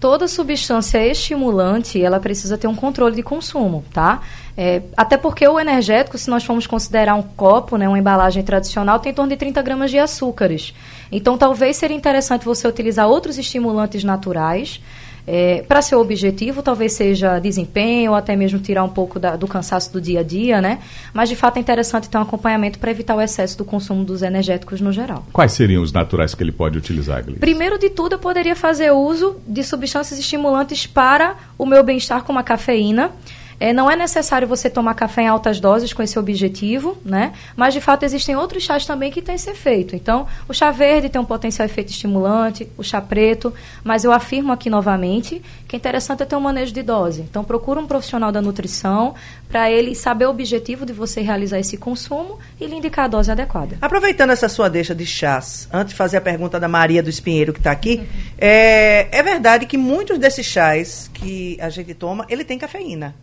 toda 0.01 0.27
substância 0.27 0.97
estimulante, 1.05 2.01
ela 2.03 2.19
precisa 2.19 2.57
ter 2.57 2.65
um 2.65 2.73
controle 2.73 3.15
de 3.15 3.21
consumo, 3.21 3.85
tá? 3.93 4.21
É, 4.57 4.81
até 4.97 5.15
porque 5.15 5.47
o 5.47 5.59
energético, 5.59 6.17
se 6.17 6.27
nós 6.27 6.43
formos 6.43 6.65
considerar 6.65 7.13
um 7.13 7.21
copo, 7.21 7.77
né, 7.77 7.87
uma 7.87 7.99
embalagem 7.99 8.41
tradicional, 8.43 8.99
tem 8.99 9.11
em 9.11 9.15
torno 9.15 9.29
de 9.29 9.37
30 9.37 9.61
gramas 9.61 9.91
de 9.91 9.99
açúcares. 9.99 10.73
Então, 11.11 11.37
talvez 11.37 11.77
seria 11.77 11.95
interessante 11.95 12.43
você 12.43 12.67
utilizar 12.67 13.07
outros 13.07 13.37
estimulantes 13.37 14.03
naturais, 14.03 14.81
é, 15.25 15.63
para 15.67 15.81
seu 15.81 15.99
objetivo, 15.99 16.61
talvez 16.61 16.93
seja 16.93 17.39
desempenho 17.39 18.11
ou 18.11 18.17
até 18.17 18.35
mesmo 18.35 18.59
tirar 18.59 18.83
um 18.83 18.89
pouco 18.89 19.19
da, 19.19 19.35
do 19.35 19.47
cansaço 19.47 19.91
do 19.93 20.01
dia 20.01 20.21
a 20.21 20.23
dia, 20.23 20.61
né? 20.61 20.79
Mas 21.13 21.29
de 21.29 21.35
fato 21.35 21.57
é 21.57 21.59
interessante 21.59 22.09
ter 22.09 22.17
um 22.17 22.21
acompanhamento 22.21 22.79
para 22.79 22.91
evitar 22.91 23.15
o 23.15 23.21
excesso 23.21 23.57
do 23.57 23.65
consumo 23.65 24.03
dos 24.03 24.21
energéticos 24.21 24.81
no 24.81 24.91
geral. 24.91 25.25
Quais 25.31 25.51
seriam 25.51 25.83
os 25.83 25.91
naturais 25.91 26.33
que 26.33 26.43
ele 26.43 26.51
pode 26.51 26.77
utilizar, 26.77 27.23
Gleice? 27.23 27.39
Primeiro 27.39 27.77
de 27.77 27.89
tudo, 27.89 28.15
eu 28.15 28.19
poderia 28.19 28.55
fazer 28.55 28.91
uso 28.91 29.37
de 29.47 29.63
substâncias 29.63 30.19
estimulantes 30.19 30.87
para 30.87 31.35
o 31.57 31.65
meu 31.65 31.83
bem-estar, 31.83 32.23
como 32.23 32.39
a 32.39 32.43
cafeína. 32.43 33.11
É, 33.61 33.71
não 33.71 33.91
é 33.91 33.95
necessário 33.95 34.47
você 34.47 34.71
tomar 34.71 34.95
café 34.95 35.21
em 35.21 35.27
altas 35.27 35.59
doses 35.59 35.93
com 35.93 36.01
esse 36.01 36.17
objetivo, 36.17 36.97
né? 37.05 37.31
Mas 37.55 37.75
de 37.75 37.79
fato 37.79 38.01
existem 38.01 38.35
outros 38.35 38.63
chás 38.63 38.87
também 38.87 39.11
que 39.11 39.21
têm 39.21 39.35
esse 39.35 39.51
efeito. 39.51 39.95
Então, 39.95 40.25
o 40.49 40.53
chá 40.53 40.71
verde 40.71 41.09
tem 41.09 41.21
um 41.21 41.25
potencial 41.25 41.67
efeito 41.67 41.91
estimulante, 41.91 42.67
o 42.75 42.83
chá 42.83 42.99
preto, 42.99 43.53
mas 43.83 44.03
eu 44.03 44.11
afirmo 44.11 44.51
aqui 44.51 44.67
novamente 44.67 45.43
que 45.67 45.75
é 45.75 45.77
interessante 45.77 46.23
é 46.23 46.25
ter 46.25 46.35
um 46.35 46.39
manejo 46.39 46.73
de 46.73 46.81
dose. 46.81 47.21
Então, 47.21 47.43
procura 47.43 47.79
um 47.79 47.85
profissional 47.85 48.31
da 48.31 48.41
nutrição 48.41 49.13
para 49.47 49.69
ele 49.69 49.93
saber 49.93 50.25
o 50.25 50.31
objetivo 50.31 50.83
de 50.83 50.91
você 50.91 51.21
realizar 51.21 51.59
esse 51.59 51.77
consumo 51.77 52.39
e 52.59 52.65
lhe 52.65 52.75
indicar 52.75 53.05
a 53.05 53.09
dose 53.09 53.29
adequada. 53.29 53.77
Aproveitando 53.79 54.31
essa 54.31 54.49
sua 54.49 54.71
deixa 54.71 54.95
de 54.95 55.05
chás, 55.05 55.69
antes 55.71 55.91
de 55.91 55.95
fazer 55.95 56.17
a 56.17 56.21
pergunta 56.21 56.59
da 56.59 56.67
Maria 56.67 57.03
do 57.03 57.11
Espinheiro 57.11 57.53
que 57.53 57.59
está 57.59 57.71
aqui, 57.71 57.97
uhum. 57.97 58.05
é, 58.39 59.07
é 59.11 59.21
verdade 59.21 59.67
que 59.67 59.77
muitos 59.77 60.17
desses 60.17 60.47
chás 60.47 61.11
que 61.13 61.59
a 61.61 61.69
gente 61.69 61.93
toma, 61.93 62.25
ele 62.27 62.43
tem 62.43 62.57
cafeína. 62.57 63.13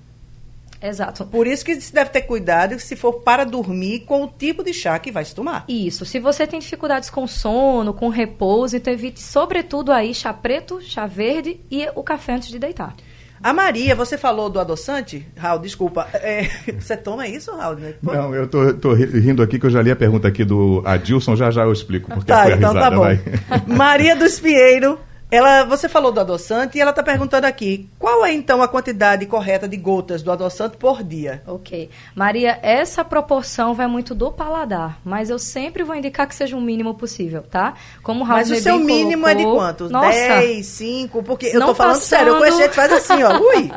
Exato. 0.80 1.26
Por 1.26 1.46
isso 1.46 1.64
que 1.64 1.80
se 1.80 1.92
deve 1.92 2.10
ter 2.10 2.22
cuidado 2.22 2.78
se 2.78 2.94
for 2.94 3.14
para 3.14 3.44
dormir 3.44 4.00
com 4.00 4.24
o 4.24 4.28
tipo 4.28 4.62
de 4.62 4.72
chá 4.72 4.98
que 4.98 5.10
vai 5.10 5.24
se 5.24 5.34
tomar. 5.34 5.64
Isso. 5.68 6.04
Se 6.04 6.18
você 6.18 6.46
tem 6.46 6.60
dificuldades 6.60 7.10
com 7.10 7.26
sono, 7.26 7.92
com 7.92 8.08
repouso, 8.08 8.76
então 8.76 8.92
evite 8.92 9.20
sobretudo 9.20 9.92
aí 9.92 10.14
chá 10.14 10.32
preto, 10.32 10.80
chá 10.80 11.06
verde 11.06 11.60
e 11.70 11.88
o 11.94 12.02
café 12.02 12.34
antes 12.34 12.48
de 12.48 12.58
deitar. 12.58 12.94
A 13.40 13.52
Maria, 13.52 13.94
você 13.94 14.18
falou 14.18 14.50
do 14.50 14.58
adoçante? 14.58 15.24
Raul, 15.36 15.60
desculpa. 15.60 16.08
É, 16.14 16.48
você 16.78 16.96
toma 16.96 17.26
isso, 17.28 17.54
Raul? 17.56 17.76
Né? 17.76 17.94
Não, 18.02 18.34
eu 18.34 18.48
tô, 18.48 18.74
tô, 18.74 18.94
rindo 18.94 19.42
aqui 19.42 19.60
que 19.60 19.66
eu 19.66 19.70
já 19.70 19.80
li 19.80 19.90
a 19.90 19.96
pergunta 19.96 20.26
aqui 20.26 20.44
do 20.44 20.82
Adilson, 20.84 21.36
já 21.36 21.50
já 21.50 21.62
eu 21.62 21.72
explico 21.72 22.10
porque 22.10 22.32
tá, 22.32 22.42
foi 22.42 22.54
a 22.54 22.56
então 22.56 22.72
risada. 22.72 22.90
Tá 22.90 23.62
bom. 23.66 23.74
Maria 23.76 24.16
do 24.16 24.24
Espieiro 24.24 24.98
ela, 25.30 25.64
você 25.64 25.88
falou 25.88 26.10
do 26.10 26.20
adoçante 26.20 26.78
e 26.78 26.80
ela 26.80 26.90
está 26.90 27.02
perguntando 27.02 27.46
aqui, 27.46 27.88
qual 27.98 28.24
é 28.24 28.32
então 28.32 28.62
a 28.62 28.68
quantidade 28.68 29.26
correta 29.26 29.68
de 29.68 29.76
gotas 29.76 30.22
do 30.22 30.32
adoçante 30.32 30.78
por 30.78 31.02
dia? 31.04 31.42
Ok. 31.46 31.90
Maria, 32.14 32.58
essa 32.62 33.04
proporção 33.04 33.74
vai 33.74 33.86
muito 33.86 34.14
do 34.14 34.32
paladar, 34.32 34.98
mas 35.04 35.28
eu 35.28 35.38
sempre 35.38 35.82
vou 35.82 35.94
indicar 35.94 36.26
que 36.26 36.34
seja 36.34 36.56
o 36.56 36.60
mínimo 36.60 36.94
possível, 36.94 37.42
tá? 37.42 37.74
Como 38.02 38.24
o 38.24 38.26
Mas 38.26 38.50
o 38.50 38.56
seu 38.56 38.78
mínimo 38.78 39.24
colocou, 39.24 39.28
é 39.28 39.34
de 39.34 39.44
quanto? 39.44 39.90
Nossa, 39.90 40.10
10, 40.10 40.66
5? 40.66 41.22
Porque 41.22 41.46
eu 41.46 41.60
tô 41.60 41.74
falando 41.74 41.94
passando... 41.96 42.08
sério, 42.08 42.32
eu 42.32 42.38
conheço 42.38 42.58
gente 42.58 42.70
que 42.70 42.76
faz 42.76 42.92
assim, 42.92 43.22
ó, 43.22 43.38
ui. 43.38 43.70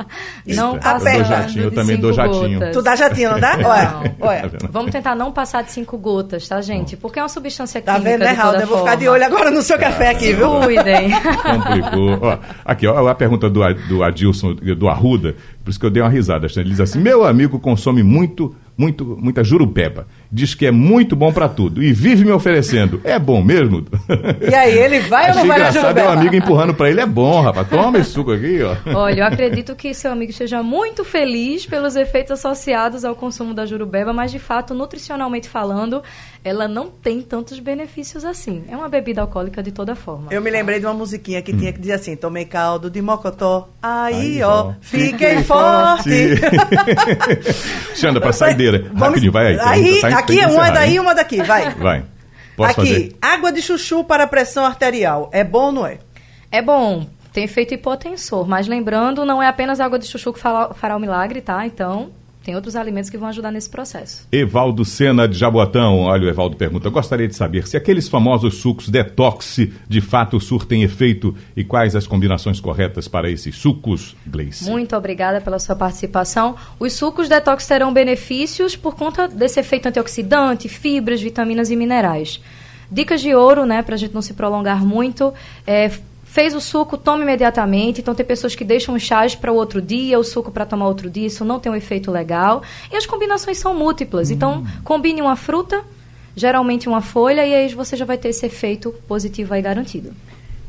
Não 0.55 0.79
passando 0.79 1.25
jatinho, 1.25 1.63
eu 1.65 1.71
também 1.71 1.97
dou 1.97 2.13
jatinho. 2.13 2.59
Gotas. 2.59 2.75
Tu 2.75 2.81
dá 2.81 2.95
jatinho, 2.95 3.31
não 3.31 3.39
dá? 3.39 3.57
Olha, 3.61 4.15
olha. 4.19 4.51
Vamos 4.69 4.91
tentar 4.91 5.15
não 5.15 5.31
passar 5.31 5.63
de 5.63 5.71
5 5.71 5.97
gotas, 5.97 6.47
tá, 6.47 6.61
gente? 6.61 6.97
Porque 6.97 7.19
é 7.19 7.21
uma 7.21 7.29
substância 7.29 7.81
química 7.81 7.99
Tá 7.99 8.03
vendo, 8.03 8.21
né, 8.21 8.31
Raul? 8.31 8.55
Eu 8.55 8.67
vou 8.67 8.79
ficar 8.79 8.95
de 8.95 9.07
olho 9.07 9.25
agora 9.25 9.51
no 9.51 9.61
seu 9.61 9.77
café 9.77 10.09
aqui, 10.09 10.33
viu? 10.33 10.61
Cuidem. 10.61 11.11
Complicou. 11.41 12.19
Ó, 12.21 12.37
aqui, 12.63 12.87
ó, 12.87 13.07
a 13.07 13.15
pergunta 13.15 13.49
do, 13.49 13.61
do 13.87 14.03
Adilson 14.03 14.53
do 14.53 14.87
Arruda, 14.87 15.35
por 15.63 15.69
isso 15.69 15.79
que 15.79 15.85
eu 15.85 15.89
dei 15.89 16.01
uma 16.01 16.09
risada. 16.09 16.47
Ele 16.55 16.69
diz 16.69 16.79
assim: 16.79 16.99
meu 16.99 17.25
amigo 17.25 17.59
consome 17.59 18.03
muito 18.03 18.55
muito, 18.77 19.05
muita 19.21 19.43
jurupeba. 19.43 20.07
Diz 20.31 20.53
que 20.53 20.65
é 20.65 20.71
muito 20.71 21.15
bom 21.15 21.33
para 21.33 21.49
tudo 21.49 21.83
e 21.83 21.91
vive 21.91 22.23
me 22.23 22.31
oferecendo. 22.31 23.01
É 23.03 23.19
bom 23.19 23.43
mesmo? 23.43 23.85
E 24.41 24.53
aí, 24.53 24.77
ele 24.77 24.99
vai 25.01 25.29
ou 25.29 25.35
não 25.35 25.45
vai 25.45 25.59
na 25.59 25.67
é 25.67 26.03
um 26.03 26.11
amigo 26.11 26.35
empurrando 26.35 26.73
para 26.73 26.89
ele, 26.89 27.01
é 27.01 27.05
bom, 27.05 27.41
rapaz. 27.41 27.67
Toma 27.69 27.99
esse 27.99 28.11
suco 28.11 28.31
aqui, 28.31 28.59
ó. 28.61 28.75
Olha, 28.95 29.21
eu 29.21 29.25
acredito 29.25 29.75
que 29.75 29.93
seu 29.93 30.11
amigo 30.11 30.31
esteja 30.31 30.61
muito 30.61 31.03
feliz 31.03 31.65
pelos 31.65 31.95
efeitos 31.95 32.31
associados 32.31 33.05
ao 33.05 33.15
consumo 33.15 33.53
da 33.53 33.65
jurubeba, 33.65 34.13
mas 34.13 34.31
de 34.31 34.39
fato, 34.39 34.73
nutricionalmente 34.73 35.47
falando, 35.47 36.01
ela 36.43 36.67
não 36.67 36.87
tem 36.87 37.21
tantos 37.21 37.59
benefícios 37.59 38.25
assim. 38.25 38.63
É 38.67 38.75
uma 38.75 38.89
bebida 38.89 39.21
alcoólica 39.21 39.61
de 39.61 39.71
toda 39.71 39.95
forma. 39.95 40.27
Eu 40.31 40.41
me 40.41 40.49
lembrei 40.49 40.79
de 40.79 40.85
uma 40.85 40.93
musiquinha 40.93 41.41
que 41.41 41.53
hum. 41.53 41.57
tinha 41.57 41.73
que 41.73 41.79
dizer 41.79 41.93
assim: 41.93 42.15
tomei 42.15 42.45
caldo 42.45 42.89
de 42.89 43.01
mocotó, 43.01 43.69
aí, 43.81 44.15
aí 44.15 44.43
ó, 44.43 44.73
fiquei 44.81 45.43
forte. 45.43 46.09
Xanda, 47.95 48.19
pra 48.19 48.33
saideira. 48.33 48.83
Vamos... 48.87 49.01
Rapidinho, 49.01 49.31
vai 49.31 49.47
aí. 49.47 49.59
aí 49.59 50.01
tá 50.01 50.20
aqui 50.21 50.39
é 50.39 50.47
uma 50.47 50.69
daí 50.71 50.95
e 50.95 50.99
uma 50.99 51.13
daqui, 51.13 51.41
vai. 51.43 51.69
Vai. 51.75 52.05
Posso 52.55 52.81
aqui, 52.81 52.93
fazer? 52.93 53.15
água 53.21 53.51
de 53.51 53.61
chuchu 53.61 54.03
para 54.03 54.27
pressão 54.27 54.65
arterial. 54.65 55.29
É 55.33 55.43
bom 55.43 55.67
ou 55.67 55.71
não 55.71 55.85
é? 55.87 55.99
É 56.51 56.61
bom. 56.61 57.07
Tem 57.33 57.45
efeito 57.45 57.73
hipotensor, 57.73 58.45
mas 58.45 58.67
lembrando, 58.67 59.25
não 59.25 59.41
é 59.41 59.47
apenas 59.47 59.79
água 59.79 59.97
de 59.97 60.05
chuchu 60.05 60.33
que 60.33 60.39
fará 60.39 60.95
o 60.95 60.99
milagre, 60.99 61.39
tá? 61.41 61.65
Então, 61.65 62.11
tem 62.43 62.55
outros 62.55 62.75
alimentos 62.75 63.09
que 63.09 63.17
vão 63.17 63.29
ajudar 63.29 63.51
nesse 63.51 63.69
processo. 63.69 64.27
Evaldo 64.31 64.83
Sena 64.83 65.27
de 65.27 65.37
Jaboatão, 65.37 65.99
olha 65.99 66.25
o 66.25 66.29
Evaldo 66.29 66.57
pergunta, 66.57 66.89
gostaria 66.89 67.27
de 67.27 67.35
saber 67.35 67.67
se 67.67 67.77
aqueles 67.77 68.07
famosos 68.07 68.55
sucos 68.55 68.89
detox 68.89 69.59
de 69.87 70.01
fato 70.01 70.39
surtem 70.39 70.83
efeito 70.83 71.35
e 71.55 71.63
quais 71.63 71.95
as 71.95 72.07
combinações 72.07 72.59
corretas 72.59 73.07
para 73.07 73.29
esses 73.29 73.55
sucos, 73.55 74.15
Gleice. 74.25 74.69
Muito 74.69 74.95
obrigada 74.95 75.39
pela 75.39 75.59
sua 75.59 75.75
participação. 75.75 76.55
Os 76.79 76.93
sucos 76.93 77.29
detox 77.29 77.67
terão 77.67 77.93
benefícios 77.93 78.75
por 78.75 78.95
conta 78.95 79.27
desse 79.27 79.59
efeito 79.59 79.87
antioxidante, 79.87 80.67
fibras, 80.67 81.21
vitaminas 81.21 81.69
e 81.69 81.75
minerais. 81.75 82.41
Dicas 82.91 83.21
de 83.21 83.33
ouro, 83.33 83.65
né, 83.65 83.81
para 83.81 83.95
a 83.95 83.97
gente 83.97 84.13
não 84.13 84.21
se 84.21 84.33
prolongar 84.33 84.85
muito, 84.85 85.33
é 85.65 85.89
Fez 86.31 86.55
o 86.55 86.61
suco, 86.61 86.97
tome 86.97 87.23
imediatamente. 87.23 87.99
Então, 87.99 88.15
tem 88.15 88.25
pessoas 88.25 88.55
que 88.55 88.63
deixam 88.63 88.95
os 88.95 89.03
chás 89.03 89.35
para 89.35 89.51
o 89.51 89.55
outro 89.55 89.81
dia, 89.81 90.17
o 90.17 90.23
suco 90.23 90.49
para 90.49 90.65
tomar 90.65 90.87
outro 90.87 91.09
dia. 91.09 91.27
Isso 91.27 91.43
não 91.43 91.59
tem 91.59 91.69
um 91.69 91.75
efeito 91.75 92.09
legal. 92.09 92.63
E 92.89 92.95
as 92.95 93.05
combinações 93.05 93.57
são 93.57 93.77
múltiplas. 93.77 94.29
Hum. 94.29 94.33
Então, 94.33 94.67
combine 94.81 95.21
uma 95.21 95.35
fruta, 95.35 95.83
geralmente 96.33 96.87
uma 96.87 97.01
folha, 97.01 97.45
e 97.45 97.53
aí 97.53 97.73
você 97.75 97.97
já 97.97 98.05
vai 98.05 98.17
ter 98.17 98.29
esse 98.29 98.45
efeito 98.45 98.95
positivo 99.09 99.53
aí 99.53 99.61
garantido. 99.61 100.13